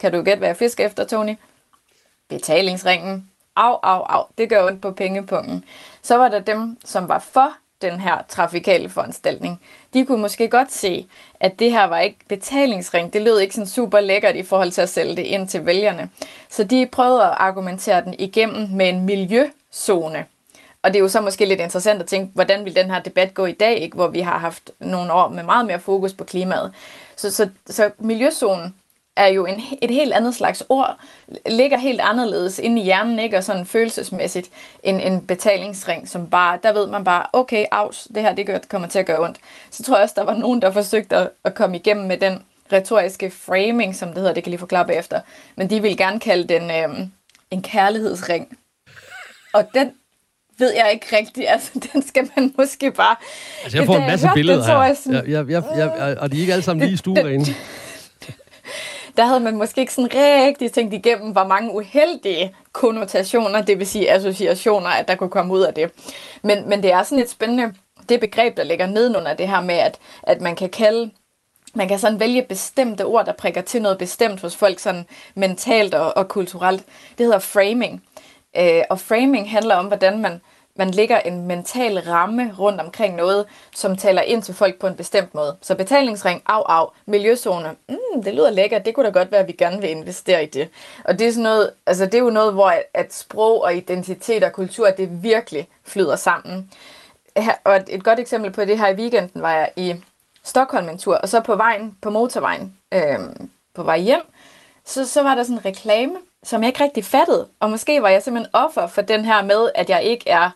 Kan 0.00 0.12
du 0.12 0.22
gætte, 0.22 0.38
hvad 0.38 0.48
jeg 0.48 0.56
fisker 0.56 0.86
efter, 0.86 1.04
Tony? 1.04 1.34
Betalingsringen. 2.28 3.30
Au, 3.58 3.78
au, 3.82 4.02
au. 4.02 4.24
Det 4.38 4.48
gør 4.48 4.66
ondt 4.66 4.82
på 4.82 4.90
pengepungen. 4.90 5.64
Så 6.02 6.16
var 6.16 6.28
der 6.28 6.40
dem, 6.40 6.76
som 6.84 7.08
var 7.08 7.18
for 7.18 7.52
den 7.82 8.00
her 8.00 8.18
trafikale 8.28 8.88
foranstaltning. 8.88 9.60
De 9.94 10.06
kunne 10.06 10.20
måske 10.22 10.48
godt 10.48 10.72
se, 10.72 11.06
at 11.40 11.58
det 11.58 11.70
her 11.70 11.84
var 11.84 11.98
ikke 11.98 12.18
betalingsring. 12.28 13.12
Det 13.12 13.22
lød 13.22 13.38
ikke 13.38 13.54
sådan 13.54 13.66
super 13.66 14.00
lækkert 14.00 14.36
i 14.36 14.42
forhold 14.42 14.70
til 14.70 14.82
at 14.82 14.88
sælge 14.88 15.16
det 15.16 15.22
ind 15.22 15.48
til 15.48 15.66
vælgerne. 15.66 16.10
Så 16.48 16.64
de 16.64 16.86
prøvede 16.86 17.22
at 17.22 17.34
argumentere 17.36 18.04
den 18.04 18.14
igennem 18.18 18.68
med 18.70 18.88
en 18.88 19.06
miljøzone. 19.06 20.24
Og 20.82 20.92
det 20.92 20.98
er 20.98 21.02
jo 21.02 21.08
så 21.08 21.20
måske 21.20 21.44
lidt 21.44 21.60
interessant 21.60 22.02
at 22.02 22.08
tænke, 22.08 22.30
hvordan 22.34 22.64
vil 22.64 22.76
den 22.76 22.90
her 22.90 23.00
debat 23.00 23.34
gå 23.34 23.46
i 23.46 23.52
dag, 23.52 23.78
ikke? 23.78 23.94
hvor 23.96 24.08
vi 24.08 24.20
har 24.20 24.38
haft 24.38 24.70
nogle 24.78 25.12
år 25.12 25.28
med 25.28 25.42
meget 25.42 25.66
mere 25.66 25.80
fokus 25.80 26.12
på 26.12 26.24
klimaet. 26.24 26.72
Så, 27.16 27.30
så, 27.30 27.48
så 27.66 27.90
miljøzonen 27.98 28.74
er 29.18 29.26
jo 29.26 29.46
en, 29.46 29.62
et 29.82 29.90
helt 29.90 30.12
andet 30.12 30.34
slags 30.34 30.62
ord, 30.68 30.96
ligger 31.46 31.78
helt 31.78 32.00
anderledes 32.00 32.58
inde 32.58 32.80
i 32.80 32.84
hjernen, 32.84 33.18
ikke? 33.18 33.36
og 33.36 33.44
sådan 33.44 33.66
følelsesmæssigt, 33.66 34.50
en, 34.82 35.00
en 35.00 35.26
betalingsring, 35.26 36.08
som 36.08 36.30
bare, 36.30 36.58
der 36.62 36.72
ved 36.72 36.86
man 36.86 37.04
bare, 37.04 37.26
okay, 37.32 37.64
aus, 37.72 38.08
det 38.14 38.22
her 38.22 38.34
det 38.34 38.46
gør, 38.46 38.58
kommer 38.68 38.88
til 38.88 38.98
at 38.98 39.06
gøre 39.06 39.20
ondt. 39.20 39.38
Så 39.70 39.82
tror 39.82 39.96
jeg 39.96 40.02
også, 40.02 40.14
der 40.18 40.24
var 40.24 40.34
nogen, 40.34 40.62
der 40.62 40.70
forsøgte 40.70 41.16
at, 41.16 41.30
at 41.44 41.54
komme 41.54 41.76
igennem 41.76 42.06
med 42.06 42.16
den 42.16 42.42
retoriske 42.72 43.30
framing, 43.30 43.96
som 43.96 44.08
det 44.08 44.16
hedder, 44.16 44.34
det 44.34 44.42
kan 44.42 44.50
lige 44.50 44.58
forklare 44.58 44.86
bagefter, 44.86 45.20
men 45.56 45.70
de 45.70 45.82
vil 45.82 45.96
gerne 45.96 46.20
kalde 46.20 46.54
den 46.54 46.70
øh, 46.70 47.06
en 47.50 47.62
kærlighedsring. 47.62 48.58
Og 49.54 49.68
den 49.74 49.92
ved 50.58 50.72
jeg 50.74 50.90
ikke 50.92 51.16
rigtigt. 51.16 51.46
Altså, 51.48 51.70
den 51.92 52.02
skal 52.08 52.30
man 52.36 52.54
måske 52.58 52.90
bare... 52.90 53.16
Altså, 53.64 53.78
jeg 53.78 53.86
får 53.86 53.96
en 53.96 54.06
masse 54.06 54.28
billeder 54.34 54.58
det, 54.58 54.66
her. 54.66 55.12
Jeg, 55.12 55.28
jeg, 55.28 55.48
jeg, 55.48 55.64
jeg, 55.76 55.92
jeg, 55.98 56.18
og 56.18 56.32
de 56.32 56.36
er 56.36 56.40
ikke 56.40 56.52
alle 56.52 56.62
sammen 56.62 56.86
lige 56.86 56.98
stuerene 57.06 57.54
der 59.18 59.24
havde 59.24 59.40
man 59.40 59.56
måske 59.56 59.80
ikke 59.80 59.94
sådan 59.94 60.10
rigtig 60.14 60.72
tænkt 60.72 60.94
igennem, 60.94 61.32
hvor 61.32 61.44
mange 61.44 61.74
uheldige 61.74 62.54
konnotationer, 62.72 63.62
det 63.62 63.78
vil 63.78 63.86
sige 63.86 64.10
associationer, 64.10 64.88
at 64.88 65.08
der 65.08 65.14
kunne 65.14 65.30
komme 65.30 65.54
ud 65.54 65.60
af 65.60 65.74
det. 65.74 65.90
Men, 66.42 66.68
men 66.68 66.82
det 66.82 66.92
er 66.92 67.02
sådan 67.02 67.24
et 67.24 67.30
spændende, 67.30 67.74
det 68.08 68.20
begreb, 68.20 68.56
der 68.56 68.64
ligger 68.64 68.86
nedenunder 68.86 69.34
det 69.34 69.48
her 69.48 69.60
med, 69.60 69.74
at, 69.74 69.98
at 70.22 70.40
man 70.40 70.56
kan 70.56 70.68
kalde 70.68 71.10
man 71.74 71.88
kan 71.88 71.98
sådan 71.98 72.20
vælge 72.20 72.42
bestemte 72.42 73.04
ord, 73.04 73.26
der 73.26 73.32
prikker 73.32 73.60
til 73.60 73.82
noget 73.82 73.98
bestemt 73.98 74.40
hos 74.40 74.56
folk 74.56 74.78
sådan 74.78 75.06
mentalt 75.34 75.94
og, 75.94 76.16
og 76.16 76.28
kulturelt. 76.28 76.84
Det 77.18 77.26
hedder 77.26 77.38
framing. 77.38 78.02
Øh, 78.56 78.82
og 78.90 79.00
framing 79.00 79.50
handler 79.50 79.74
om, 79.74 79.86
hvordan 79.86 80.18
man 80.18 80.40
man 80.78 80.90
lægger 80.90 81.18
en 81.18 81.46
mental 81.46 81.98
ramme 81.98 82.54
rundt 82.58 82.80
omkring 82.80 83.16
noget, 83.16 83.46
som 83.74 83.96
taler 83.96 84.22
ind 84.22 84.42
til 84.42 84.54
folk 84.54 84.78
på 84.78 84.86
en 84.86 84.94
bestemt 84.94 85.34
måde. 85.34 85.56
Så 85.62 85.74
betalingsring, 85.74 86.42
af, 86.46 86.62
af, 86.80 86.86
miljøzone, 87.06 87.74
mm, 87.88 88.22
det 88.22 88.34
lyder 88.34 88.50
lækkert, 88.50 88.84
det 88.84 88.94
kunne 88.94 89.06
da 89.06 89.10
godt 89.10 89.32
være, 89.32 89.40
at 89.40 89.46
vi 89.46 89.52
gerne 89.52 89.80
vil 89.80 89.90
investere 89.90 90.42
i 90.42 90.46
det. 90.46 90.68
Og 91.04 91.18
det 91.18 91.26
er, 91.26 91.30
sådan 91.30 91.42
noget, 91.42 91.70
altså 91.86 92.04
det 92.04 92.14
er 92.14 92.18
jo 92.18 92.30
noget, 92.30 92.52
hvor 92.52 92.74
at 92.94 93.14
sprog 93.14 93.62
og 93.62 93.76
identitet 93.76 94.44
og 94.44 94.52
kultur, 94.52 94.90
det 94.90 95.22
virkelig 95.22 95.68
flyder 95.84 96.16
sammen. 96.16 96.70
og 97.64 97.76
et, 97.76 97.84
et 97.88 98.04
godt 98.04 98.18
eksempel 98.18 98.52
på 98.52 98.64
det 98.64 98.78
her 98.78 98.88
i 98.88 98.94
weekenden 98.94 99.42
var 99.42 99.52
jeg 99.52 99.70
i 99.76 99.94
Stockholm 100.44 100.88
en 100.88 100.98
tur, 100.98 101.14
og 101.14 101.28
så 101.28 101.40
på 101.40 101.56
vejen, 101.56 101.96
på 102.02 102.10
motorvejen, 102.10 102.76
øh, 102.92 103.18
på 103.74 103.82
vej 103.82 103.98
hjem, 103.98 104.22
så, 104.84 105.06
så 105.06 105.22
var 105.22 105.34
der 105.34 105.42
sådan 105.42 105.56
en 105.56 105.64
reklame, 105.64 106.14
som 106.42 106.62
jeg 106.62 106.68
ikke 106.68 106.84
rigtig 106.84 107.04
fattede. 107.04 107.48
Og 107.60 107.70
måske 107.70 108.02
var 108.02 108.08
jeg 108.08 108.22
simpelthen 108.22 108.54
offer 108.54 108.86
for 108.86 109.02
den 109.02 109.24
her 109.24 109.42
med, 109.42 109.70
at 109.74 109.90
jeg 109.90 110.02
ikke 110.02 110.28
er, 110.28 110.50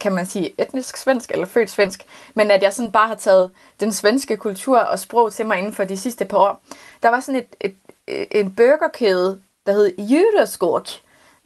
kan 0.00 0.12
man 0.12 0.26
sige, 0.26 0.54
etnisk 0.58 0.96
svensk 0.96 1.30
eller 1.30 1.46
født 1.46 1.70
svensk, 1.70 2.06
men 2.34 2.50
at 2.50 2.62
jeg 2.62 2.72
sådan 2.72 2.92
bare 2.92 3.08
har 3.08 3.14
taget 3.14 3.50
den 3.80 3.92
svenske 3.92 4.36
kultur 4.36 4.78
og 4.78 4.98
sprog 4.98 5.32
til 5.32 5.46
mig 5.46 5.58
inden 5.58 5.72
for 5.72 5.84
de 5.84 5.96
sidste 5.96 6.24
par 6.24 6.38
år. 6.38 6.62
Der 7.02 7.08
var 7.08 7.20
sådan 7.20 7.40
et, 7.40 7.56
et, 7.60 7.76
en 8.30 8.54
burgerkæde, 8.54 9.40
der 9.66 9.72
hed 9.72 9.92
Jyderskog, 9.98 10.86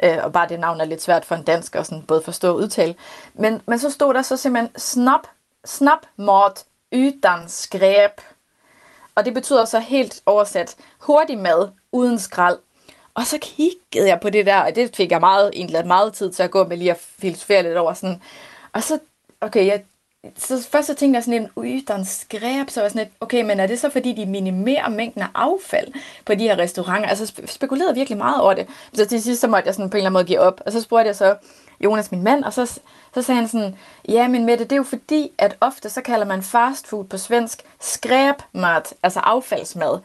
øh, 0.02 0.18
og 0.22 0.32
bare 0.32 0.48
det 0.48 0.60
navn 0.60 0.80
er 0.80 0.84
lidt 0.84 1.02
svært 1.02 1.24
for 1.24 1.34
en 1.34 1.42
dansk 1.42 1.76
at 1.76 1.86
sådan 1.86 2.02
både 2.02 2.22
forstå 2.22 2.48
og 2.48 2.56
udtale. 2.56 2.94
Men, 3.34 3.62
men 3.66 3.78
så 3.78 3.90
stod 3.90 4.14
der 4.14 4.22
så 4.22 4.36
simpelthen 4.36 4.78
snap, 4.78 5.26
snap 5.64 6.06
mat 6.16 6.64
uden 6.92 7.48
skræb. 7.48 8.20
Og 9.14 9.24
det 9.24 9.34
betyder 9.34 9.64
så 9.64 9.78
helt 9.78 10.22
oversat 10.26 10.76
hurtig 10.98 11.38
mad 11.38 11.68
uden 11.92 12.18
skrald. 12.18 12.58
Og 13.14 13.26
så 13.26 13.38
kiggede 13.40 14.08
jeg 14.08 14.20
på 14.20 14.30
det 14.30 14.46
der, 14.46 14.56
og 14.56 14.74
det 14.74 14.96
fik 14.96 15.10
jeg 15.10 15.20
meget, 15.20 15.50
egentlig 15.54 15.86
meget 15.86 16.12
tid 16.12 16.32
til 16.32 16.42
at 16.42 16.50
gå 16.50 16.64
med 16.64 16.76
lige 16.76 16.90
at 16.90 17.00
filosofere 17.18 17.62
lidt 17.62 17.76
over 17.76 17.94
sådan. 17.94 18.22
Og 18.72 18.82
så, 18.82 18.98
okay, 19.40 19.66
jeg, 19.66 19.82
så 20.36 20.68
først 20.70 20.86
så 20.86 20.94
tænkte 20.94 21.16
jeg 21.16 21.24
sådan 21.24 21.42
en, 21.42 21.48
ui, 21.56 21.84
der 21.88 21.94
er 21.94 21.98
en 21.98 22.04
skræb, 22.04 22.70
så 22.70 22.80
var 22.80 22.88
sådan 22.88 23.02
et, 23.02 23.08
okay, 23.20 23.42
men 23.42 23.60
er 23.60 23.66
det 23.66 23.80
så 23.80 23.90
fordi, 23.90 24.12
de 24.12 24.26
minimerer 24.26 24.88
mængden 24.88 25.22
af 25.22 25.28
affald 25.34 25.92
på 26.24 26.34
de 26.34 26.44
her 26.44 26.58
restauranter? 26.58 27.08
Altså, 27.08 27.32
spekulerede 27.46 27.94
virkelig 27.94 28.18
meget 28.18 28.40
over 28.40 28.54
det. 28.54 28.66
Så 28.94 29.06
til 29.06 29.22
sidst, 29.22 29.40
så 29.40 29.48
måtte 29.48 29.66
jeg 29.66 29.74
sådan 29.74 29.90
på 29.90 29.96
en 29.96 29.98
eller 29.98 30.06
anden 30.06 30.18
måde 30.18 30.24
give 30.24 30.40
op. 30.40 30.60
Og 30.66 30.72
så 30.72 30.80
spurgte 30.80 31.06
jeg 31.06 31.16
så 31.16 31.36
Jonas, 31.80 32.12
min 32.12 32.22
mand, 32.22 32.44
og 32.44 32.52
så, 32.52 32.66
så 33.14 33.22
sagde 33.22 33.40
han 33.40 33.48
sådan, 33.48 33.76
ja, 34.08 34.28
men 34.28 34.44
Mette, 34.44 34.64
det 34.64 34.72
er 34.72 34.76
jo 34.76 34.82
fordi, 34.82 35.30
at 35.38 35.56
ofte 35.60 35.90
så 35.90 36.02
kalder 36.02 36.26
man 36.26 36.42
fast 36.42 36.86
food 36.86 37.04
på 37.04 37.18
svensk 37.18 37.62
skræbmat, 37.80 38.94
altså 39.02 39.20
affaldsmad. 39.20 39.98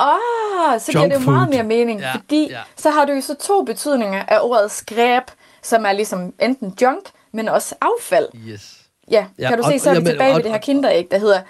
Åh, 0.00 0.06
oh, 0.06 0.80
så 0.80 0.92
giver 0.92 1.08
det 1.08 1.14
jo 1.14 1.30
meget 1.30 1.50
mere 1.50 1.62
mening, 1.62 2.00
ja, 2.00 2.12
fordi 2.12 2.48
ja. 2.50 2.60
så 2.76 2.90
har 2.90 3.04
du 3.04 3.12
jo 3.12 3.20
så 3.20 3.34
to 3.34 3.62
betydninger 3.62 4.24
af 4.28 4.38
ordet 4.42 4.70
skræb, 4.70 5.22
som 5.62 5.86
er 5.86 5.92
ligesom 5.92 6.34
enten 6.40 6.76
junk, 6.82 7.10
men 7.32 7.48
også 7.48 7.74
affald. 7.80 8.28
Yes. 8.48 8.76
Ja, 9.10 9.26
kan 9.38 9.50
ja, 9.50 9.56
du 9.56 9.62
se, 9.70 9.78
så 9.78 9.90
er 9.90 10.00
vi 10.00 10.06
tilbage 10.06 10.30
og, 10.30 10.36
ved 10.36 10.42
det 10.42 10.52
her 10.52 10.58
kinderæg, 10.58 11.08
der 11.10 11.18
hedder 11.18 11.40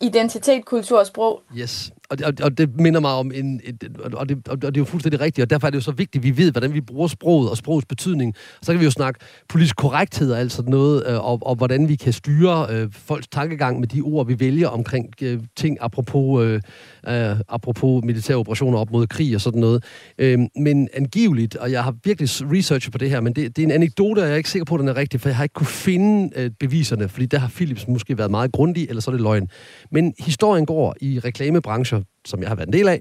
identitet, 0.00 0.64
kultur 0.64 0.98
og 0.98 1.06
sprog. 1.06 1.42
Yes, 1.56 1.90
og 2.10 2.18
det, 2.18 2.26
og, 2.26 2.34
og 2.42 2.58
det 2.58 2.80
minder 2.80 3.00
mig 3.00 3.10
om 3.10 3.32
en... 3.34 3.60
Et, 3.64 3.98
og, 4.14 4.28
det, 4.28 4.48
og 4.48 4.62
det 4.62 4.76
er 4.76 4.80
jo 4.80 4.84
fuldstændig 4.84 5.20
rigtigt, 5.20 5.44
og 5.44 5.50
derfor 5.50 5.66
er 5.66 5.70
det 5.70 5.76
jo 5.76 5.82
så 5.82 5.92
vigtigt, 5.92 6.16
at 6.16 6.22
vi 6.22 6.36
ved, 6.36 6.52
hvordan 6.52 6.74
vi 6.74 6.80
bruger 6.80 7.08
sproget 7.08 7.50
og 7.50 7.56
sprogets 7.56 7.86
betydning. 7.86 8.34
Så 8.62 8.72
kan 8.72 8.80
vi 8.80 8.84
jo 8.84 8.90
snakke 8.90 9.20
politisk 9.48 9.76
korrekthed 9.76 10.32
og 10.32 10.38
alt 10.38 10.52
sådan 10.52 10.70
noget, 10.70 11.04
øh, 11.06 11.24
og, 11.24 11.38
og 11.42 11.54
hvordan 11.54 11.88
vi 11.88 11.96
kan 11.96 12.12
styre 12.12 12.66
øh, 12.70 12.88
folks 12.92 13.28
tankegang 13.28 13.80
med 13.80 13.88
de 13.88 14.00
ord, 14.00 14.26
vi 14.26 14.40
vælger 14.40 14.68
omkring 14.68 15.06
øh, 15.22 15.40
ting, 15.56 15.78
apropos, 15.80 16.44
øh, 16.44 16.60
øh, 17.08 17.36
apropos 17.48 18.04
militære 18.04 18.36
operationer 18.36 18.78
op 18.78 18.90
mod 18.90 19.06
krig 19.06 19.34
og 19.34 19.40
sådan 19.40 19.60
noget. 19.60 19.84
Øh, 20.18 20.38
men 20.56 20.88
angiveligt, 20.94 21.56
og 21.56 21.72
jeg 21.72 21.84
har 21.84 21.94
virkelig 22.04 22.28
researchet 22.52 22.92
på 22.92 22.98
det 22.98 23.10
her, 23.10 23.20
men 23.20 23.32
det, 23.32 23.56
det 23.56 23.62
er 23.62 23.66
en 23.66 23.72
anekdote, 23.72 24.18
og 24.18 24.24
jeg 24.24 24.32
er 24.32 24.36
ikke 24.36 24.50
sikker 24.50 24.64
på, 24.64 24.74
at 24.74 24.80
den 24.80 24.88
er 24.88 24.96
rigtig, 24.96 25.20
for 25.20 25.28
jeg 25.28 25.36
har 25.36 25.42
ikke 25.42 25.52
kunne 25.52 25.66
finde 25.66 26.30
øh, 26.36 26.50
beviserne, 26.60 27.08
fordi 27.08 27.26
der 27.26 27.38
har 27.38 27.48
Philips 27.48 27.88
måske 27.88 28.18
været 28.18 28.30
meget 28.30 28.52
grundig, 28.52 28.88
eller 28.88 29.00
så 29.00 29.10
er 29.10 29.12
det 29.12 29.22
løgn. 29.22 29.48
Men 29.90 30.14
historien 30.18 30.66
går 30.66 30.94
i 31.00 31.18
reklamebrancher, 31.18 31.99
som 32.24 32.40
jeg 32.40 32.48
har 32.48 32.54
været 32.54 32.66
en 32.66 32.72
del 32.72 32.88
af, 32.88 33.00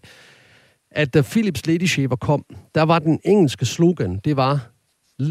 at 0.91 1.13
da 1.13 1.21
Philips 1.21 1.67
Lady 1.67 1.87
Shaver 1.87 2.15
kom, 2.15 2.45
der 2.75 2.83
var 2.83 2.99
den 2.99 3.19
engelske 3.25 3.65
slogan, 3.65 4.19
det 4.25 4.37
var 4.37 4.71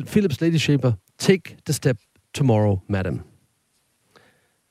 Philips 0.07 0.41
Lady 0.41 0.57
Shaver, 0.57 0.93
take 1.19 1.57
the 1.67 1.73
step 1.73 1.97
tomorrow, 2.35 2.79
madam. 2.89 3.21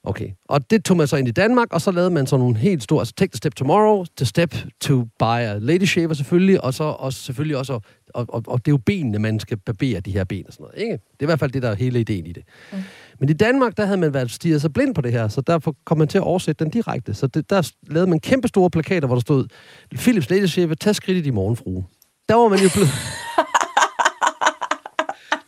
Okay, 0.07 0.29
og 0.49 0.71
det 0.71 0.85
tog 0.85 0.97
man 0.97 1.07
så 1.07 1.17
ind 1.17 1.27
i 1.27 1.31
Danmark, 1.31 1.73
og 1.73 1.81
så 1.81 1.91
lavede 1.91 2.09
man 2.09 2.27
sådan 2.27 2.39
nogle 2.39 2.57
helt 2.57 2.83
store, 2.83 3.01
altså 3.01 3.13
take 3.17 3.31
the 3.31 3.37
step 3.37 3.55
tomorrow, 3.55 4.05
the 4.17 4.25
step 4.25 4.55
to 4.81 5.03
buy 5.19 5.23
a 5.23 5.57
lady 5.57 5.85
shaver 5.85 6.13
selvfølgelig, 6.13 6.63
og 6.63 6.73
så 6.73 6.83
og 6.83 7.13
selvfølgelig 7.13 7.57
også, 7.57 7.73
og, 7.73 8.25
og, 8.29 8.43
og 8.47 8.65
det 8.65 8.71
er 8.71 8.73
jo 8.73 8.77
benene, 8.77 9.19
man 9.19 9.39
skal 9.39 9.57
barbere 9.57 9.99
de 9.99 10.11
her 10.11 10.23
ben 10.23 10.43
og 10.47 10.53
sådan 10.53 10.63
noget, 10.63 10.81
ikke? 10.81 10.91
Det 10.91 11.19
er 11.19 11.23
i 11.23 11.25
hvert 11.25 11.39
fald 11.39 11.51
det, 11.51 11.61
der 11.61 11.69
er 11.69 11.75
hele 11.75 11.99
ideen 11.99 12.25
i 12.25 12.31
det. 12.31 12.43
Mm. 12.71 12.77
Men 13.19 13.29
i 13.29 13.33
Danmark, 13.33 13.77
der 13.77 13.85
havde 13.85 13.97
man 13.97 14.13
været 14.13 14.31
stiget 14.31 14.61
så 14.61 14.69
blind 14.69 14.95
på 14.95 15.01
det 15.01 15.11
her, 15.11 15.27
så 15.27 15.41
derfor 15.41 15.75
kom 15.85 15.97
man 15.97 16.07
til 16.07 16.17
at 16.17 16.23
oversætte 16.23 16.63
den 16.63 16.71
direkte. 16.71 17.13
Så 17.13 17.27
det, 17.27 17.49
der 17.49 17.71
lavede 17.87 18.09
man 18.09 18.19
kæmpe 18.19 18.47
store 18.47 18.69
plakater, 18.69 19.07
hvor 19.07 19.15
der 19.15 19.21
stod, 19.21 19.47
Philips 19.95 20.29
Lady 20.29 20.45
Shaver, 20.45 20.73
tag 20.73 20.95
skridt 20.95 21.17
i 21.17 21.21
din 21.21 21.33
morgenfrue. 21.33 21.85
Der 22.29 22.35
var 22.35 22.47
man 22.47 22.59
jo 22.59 22.69
blevet... 22.73 22.89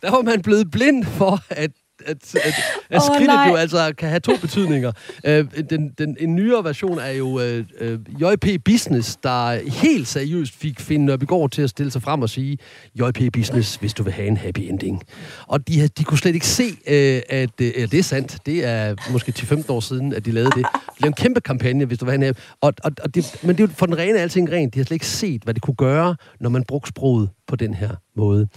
der 0.03 0.11
var 0.11 0.21
man 0.21 0.41
blevet 0.41 0.71
blind 0.71 1.05
for, 1.05 1.39
at 1.49 1.71
at, 2.05 2.35
at, 2.35 2.53
at 2.89 2.97
oh, 2.97 3.01
skridtet 3.01 3.27
nej. 3.27 3.49
jo 3.49 3.55
altså 3.55 3.93
kan 3.97 4.09
have 4.09 4.19
to 4.19 4.31
betydninger. 4.41 4.91
Uh, 5.27 5.31
den, 5.69 5.89
den, 5.97 6.17
en 6.19 6.35
nyere 6.35 6.63
version 6.63 6.99
er 6.99 7.11
jo 7.11 7.27
uh, 7.27 7.41
uh, 7.81 8.21
JP 8.21 8.63
Business, 8.65 9.15
der 9.23 9.69
helt 9.81 10.07
seriøst 10.07 10.55
fik 10.55 10.79
Finn 10.79 11.17
går 11.27 11.47
til 11.47 11.61
at 11.61 11.69
stille 11.69 11.91
sig 11.91 12.01
frem 12.01 12.21
og 12.21 12.29
sige, 12.29 12.57
JP 12.95 13.33
Business, 13.33 13.75
hvis 13.75 13.93
du 13.93 14.03
vil 14.03 14.13
have 14.13 14.27
en 14.27 14.37
happy 14.37 14.59
ending. 14.59 15.03
Og 15.47 15.67
de, 15.67 15.87
de 15.87 16.03
kunne 16.03 16.17
slet 16.17 16.33
ikke 16.33 16.47
se, 16.47 16.63
uh, 16.63 17.37
at 17.37 17.49
uh, 17.61 17.67
det 17.67 17.93
er 17.93 18.03
sandt. 18.03 18.37
Det 18.45 18.65
er 18.65 18.95
måske 19.11 19.33
10-15 19.39 19.71
år 19.71 19.79
siden, 19.79 20.13
at 20.13 20.25
de 20.25 20.31
lavede 20.31 20.51
det. 20.51 20.65
De 20.65 21.01
lavede 21.01 21.07
en 21.07 21.13
kæmpe 21.13 21.41
kampagne, 21.41 21.85
hvis 21.85 21.97
du 21.97 22.05
vil 22.05 22.11
have 22.11 22.15
en 22.15 22.23
happy 22.23 22.39
og, 22.61 22.73
og, 22.83 22.91
og 23.03 23.15
det, 23.15 23.39
Men 23.43 23.57
det 23.57 23.63
er 23.63 23.67
jo 23.67 23.73
for 23.73 23.85
den 23.85 23.97
rene 23.97 24.19
alting 24.19 24.51
rent. 24.51 24.73
De 24.73 24.79
har 24.79 24.85
slet 24.85 24.95
ikke 24.95 25.07
set, 25.07 25.43
hvad 25.43 25.53
det 25.53 25.61
kunne 25.61 25.75
gøre, 25.75 26.15
når 26.39 26.49
man 26.49 26.63
brugte 26.63 26.89
sproget 26.89 27.29
på 27.47 27.55
den 27.55 27.73
her 27.73 27.95
måde. 28.15 28.47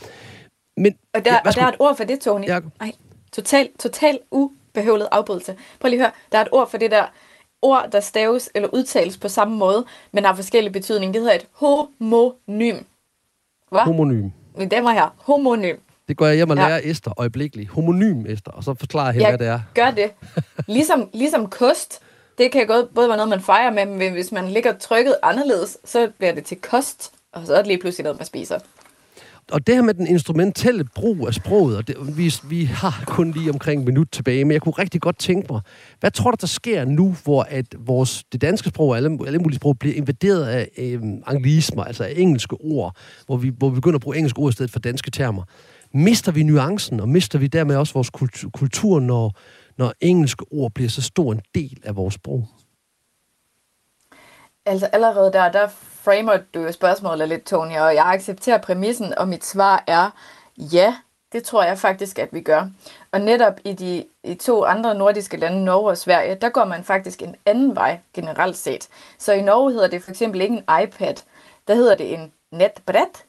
Men, 0.77 0.95
og 1.15 1.25
der, 1.25 1.33
ja, 1.33 1.39
og 1.45 1.55
der 1.55 1.63
er 1.63 1.69
et 1.69 1.75
ord 1.79 1.97
for 1.97 2.05
det, 2.05 2.21
Tony. 2.21 2.47
Ja. 2.47 2.61
Ej. 2.81 2.93
Total, 3.33 3.69
total 3.79 4.19
ubehøvlet 4.31 5.09
afbrydelse. 5.13 5.57
Prøv 5.81 5.89
lige 5.89 6.01
at 6.01 6.05
høre, 6.05 6.13
der 6.33 6.39
er 6.39 6.43
et 6.43 6.49
ord 6.53 6.71
for 6.71 6.79
det 6.79 6.91
der 6.91 7.05
ord, 7.63 7.89
der 7.93 8.01
staves 8.01 8.51
eller 8.55 8.69
udtales 8.69 9.17
på 9.19 9.29
samme 9.29 9.57
måde, 9.57 9.85
men 10.13 10.25
har 10.25 10.35
forskellige 10.35 10.73
betydning. 10.73 11.15
Det 11.15 11.23
hedder 11.23 11.35
et 11.35 11.47
homonym. 11.53 12.77
Hvad? 13.71 13.81
Homonym. 13.81 14.31
Mine 14.57 14.71
damer 14.71 14.91
her, 14.91 15.15
homonym. 15.19 15.77
Det 16.09 16.17
går 16.17 16.27
jeg 16.27 16.37
hjem 16.37 16.51
og 16.51 16.57
lærer 16.57 16.77
ja. 16.77 16.91
Esther 16.91 17.13
øjeblikkeligt. 17.21 17.71
Homonym 17.71 18.27
Esther, 18.27 18.53
og 18.53 18.65
så 18.65 18.75
forklarer 18.75 19.07
jeg 19.07 19.15
hende, 19.15 19.29
hvad 19.29 19.39
det 19.39 19.47
er. 19.47 19.61
gør 19.75 19.91
det. 19.91 20.11
Ligesom, 20.67 21.11
ligesom 21.13 21.51
kost, 21.51 22.01
det 22.39 22.53
kan 22.53 22.67
godt 22.67 22.95
både 22.95 23.09
være 23.09 23.17
noget, 23.17 23.29
man 23.31 23.41
fejrer 23.41 23.71
med, 23.71 23.87
men 23.87 24.13
hvis 24.13 24.33
man 24.33 24.49
ligger 24.49 24.73
trykket 24.79 25.17
anderledes, 25.23 25.79
så 25.85 26.11
bliver 26.19 26.33
det 26.33 26.45
til 26.45 26.61
kost, 26.61 27.13
og 27.33 27.47
så 27.47 27.53
er 27.55 27.59
det 27.59 27.67
lige 27.67 27.79
pludselig 27.79 28.05
noget, 28.05 28.19
man 28.19 28.27
spiser 28.27 28.59
og 29.51 29.67
det 29.67 29.75
her 29.75 29.83
med 29.83 29.95
den 29.95 30.07
instrumentelle 30.07 30.85
brug 30.85 31.27
af 31.27 31.35
sproget, 31.35 31.77
og 31.77 31.87
det, 31.87 32.17
vi, 32.17 32.35
vi 32.45 32.65
har 32.65 33.05
kun 33.07 33.31
lige 33.31 33.51
omkring 33.51 33.79
en 33.79 33.85
minut 33.85 34.09
tilbage, 34.13 34.45
men 34.45 34.53
jeg 34.53 34.63
kunne 34.63 34.73
rigtig 34.73 35.01
godt 35.01 35.19
tænke 35.19 35.53
mig, 35.53 35.61
hvad 36.01 36.11
tror 36.11 36.31
du, 36.31 36.37
der 36.41 36.47
sker 36.47 36.85
nu, 36.85 37.17
hvor 37.25 37.43
at 37.43 37.67
vores, 37.79 38.25
det 38.33 38.41
danske 38.41 38.69
sprog 38.69 38.89
og 38.89 38.97
alle, 38.97 39.19
alle 39.27 39.39
mulige 39.39 39.57
sprog 39.57 39.79
bliver 39.79 39.95
invaderet 39.95 40.47
af 40.47 40.69
øh, 40.79 41.03
anglismer, 41.27 41.85
altså 41.85 42.05
af 42.05 42.13
engelske 42.17 42.57
ord, 42.61 42.97
hvor 43.27 43.37
vi, 43.37 43.53
hvor 43.59 43.71
vi 43.71 43.75
begynder 43.75 43.97
at 43.97 44.03
bruge 44.03 44.17
engelske 44.17 44.39
ord 44.39 44.49
i 44.49 44.53
stedet 44.53 44.71
for 44.71 44.79
danske 44.79 45.11
termer. 45.11 45.43
Mister 45.95 46.33
vi 46.33 46.43
nuancen, 46.43 47.01
og 47.01 47.09
mister 47.09 47.39
vi 47.39 47.47
dermed 47.47 47.77
også 47.77 47.95
vores 47.95 48.11
kultur, 48.11 48.51
kultur 48.51 49.01
når, 49.01 49.33
når 49.79 49.93
engelske 50.01 50.45
ord 50.51 50.73
bliver 50.73 50.91
så 50.91 51.03
stor 51.03 51.33
en 51.33 51.41
del 51.55 51.81
af 51.85 51.97
vores 51.97 52.15
sprog? 52.15 52.49
Altså 54.67 54.87
allerede 54.87 55.33
der, 55.33 55.53
der 55.53 55.69
framer 56.05 56.37
du 56.55 56.73
spørgsmålet 56.73 57.29
lidt, 57.29 57.45
Tony, 57.45 57.79
og 57.79 57.95
jeg 57.95 58.07
accepterer 58.07 58.59
præmissen, 58.59 59.19
og 59.19 59.29
mit 59.29 59.45
svar 59.45 59.85
er 59.87 60.11
ja, 60.57 60.95
det 61.33 61.45
tror 61.45 61.63
jeg 61.63 61.79
faktisk, 61.79 62.19
at 62.19 62.29
vi 62.33 62.41
gør. 62.41 62.69
Og 63.13 63.21
netop 63.21 63.61
i 63.65 63.73
de 63.73 64.05
i 64.25 64.35
to 64.35 64.65
andre 64.65 64.95
nordiske 64.95 65.37
lande, 65.37 65.65
Norge 65.65 65.91
og 65.91 65.99
Sverige, 65.99 66.35
der 66.35 66.49
går 66.49 66.65
man 66.65 66.85
faktisk 66.85 67.23
en 67.23 67.35
anden 67.47 67.77
vej 67.77 67.99
generelt 68.15 68.57
set. 68.57 68.89
Så 69.19 69.33
i 69.33 69.43
Norge 69.43 69.73
hedder 69.73 69.89
det 69.89 70.03
for 70.03 70.11
eksempel 70.11 70.41
ikke 70.41 70.55
en 70.55 70.83
iPad, 70.83 71.15
der 71.69 71.75
hedder 71.75 71.95
det 71.95 72.15
en 72.15 72.33
netbræt. 72.51 73.25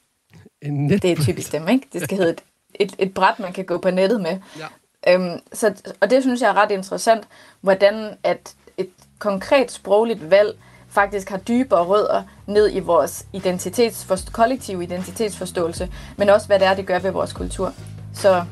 En 0.62 0.74
netbræt. 0.74 1.02
Det 1.02 1.12
er 1.12 1.24
typisk 1.24 1.52
dem, 1.52 1.68
ikke? 1.68 1.88
Det 1.94 2.02
skal 2.02 2.18
hedde 2.18 2.32
et, 2.32 2.44
et, 2.74 2.96
et 3.00 3.14
bræt, 3.14 3.40
man 3.40 3.54
kan 3.54 3.66
gå 3.66 3.78
på 3.78 3.92
nettet 3.92 4.22
med. 4.22 4.40
Ja. 4.60 4.68
Øhm, 5.14 5.40
så, 5.54 5.94
og 6.02 6.10
det 6.10 6.24
synes 6.24 6.42
jeg 6.42 6.50
er 6.50 6.54
ret 6.54 6.72
interessant, 6.72 7.28
hvordan 7.62 8.18
at 8.24 8.56
et 8.78 8.90
konkret 9.20 9.72
sprogligt 9.72 10.32
valg 10.32 10.58
faktisk 10.93 11.29
har 11.29 11.38
dybere 11.38 11.84
rødder 11.84 12.23
ned 12.47 12.75
i 12.75 12.79
vores 12.79 13.25
identitetsforst- 13.36 14.32
kollektive 14.32 14.84
identitetsforståelse, 14.84 15.89
men 16.17 16.29
også 16.29 16.47
hvad 16.47 16.60
det 16.60 16.67
er, 16.67 16.73
det 16.73 16.86
gør 16.86 16.99
ved 16.99 17.12
vores 17.12 17.34
kultur. 17.34 17.73
Så 18.13 18.43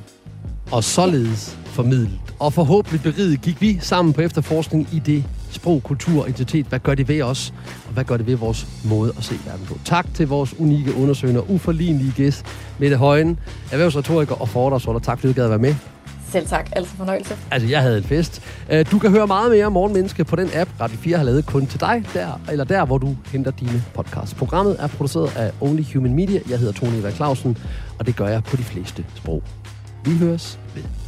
og 0.72 0.84
således 0.84 1.58
formidlet. 1.66 2.20
Og 2.40 2.54
forhåbentlig 2.54 3.02
beriget 3.02 3.42
gik 3.42 3.62
vi 3.62 3.80
sammen 3.82 4.14
på 4.14 4.22
efterforskning 4.22 4.88
i 4.94 5.00
det 5.00 5.24
sprog, 5.52 5.84
kultur 5.84 6.22
og 6.22 6.30
identitet. 6.30 6.66
Hvad 6.66 6.80
gør 6.80 6.96
det 6.96 7.08
ved 7.08 7.22
os, 7.22 7.54
og 7.88 7.94
hvad 7.94 8.04
gør 8.04 8.18
det 8.18 8.26
ved 8.28 8.36
vores 8.36 8.68
måde 8.86 9.14
at 9.18 9.24
se 9.24 9.36
verden 9.46 9.66
på? 9.66 9.78
Tak 9.86 10.06
til 10.14 10.28
vores 10.28 10.60
unikke 10.60 10.96
undersøgende 10.96 11.42
og 11.42 11.52
uforlignelige 11.52 12.14
gæst, 12.16 12.46
Mette 12.80 12.98
Højen, 12.98 13.40
erhvervsretoriker 13.72 14.42
og 14.42 14.50
foredragsholder. 14.50 15.00
Tak 15.00 15.20
fordi 15.20 15.34
du 15.34 15.36
gad 15.36 15.44
at 15.44 15.50
være 15.50 15.60
med. 15.60 15.76
Selv 16.32 16.48
tak. 16.48 16.70
Altså 16.72 16.96
fornøjelse. 16.96 17.38
Altså, 17.52 17.68
jeg 17.68 17.82
havde 17.82 17.98
en 17.98 18.04
fest. 18.04 18.42
Øh, 18.70 18.86
du 18.92 19.00
kan 19.00 19.10
høre 19.12 19.28
meget 19.28 19.52
mere 19.52 19.66
om 19.66 19.72
Morgenmenneske 19.72 20.24
på 20.26 20.36
den 20.36 20.50
app, 20.56 20.70
Radio 20.80 20.98
4 20.98 21.18
har 21.18 21.24
lavet 21.24 21.46
kun 21.46 21.68
til 21.68 21.80
dig, 21.80 22.04
der, 22.14 22.42
eller 22.52 22.64
der, 22.64 22.86
hvor 22.86 22.98
du 22.98 23.16
henter 23.32 23.52
dine 23.52 23.84
podcasts. 23.94 24.34
Programmet 24.34 24.76
er 24.80 24.88
produceret 24.88 25.38
af 25.38 25.52
Only 25.62 25.84
Human 25.94 26.14
Media. 26.14 26.40
Jeg 26.50 26.60
hedder 26.60 26.74
Tony 26.74 26.94
Eva 26.94 27.12
Clausen, 27.12 27.58
og 28.00 28.08
det 28.08 28.16
gør 28.16 28.28
jeg 28.28 28.44
på 28.44 28.56
de 28.56 28.64
fleste 28.64 29.06
sprog. 29.16 29.44
Vi 30.06 30.18
høres 30.18 30.60
ved. 30.76 31.01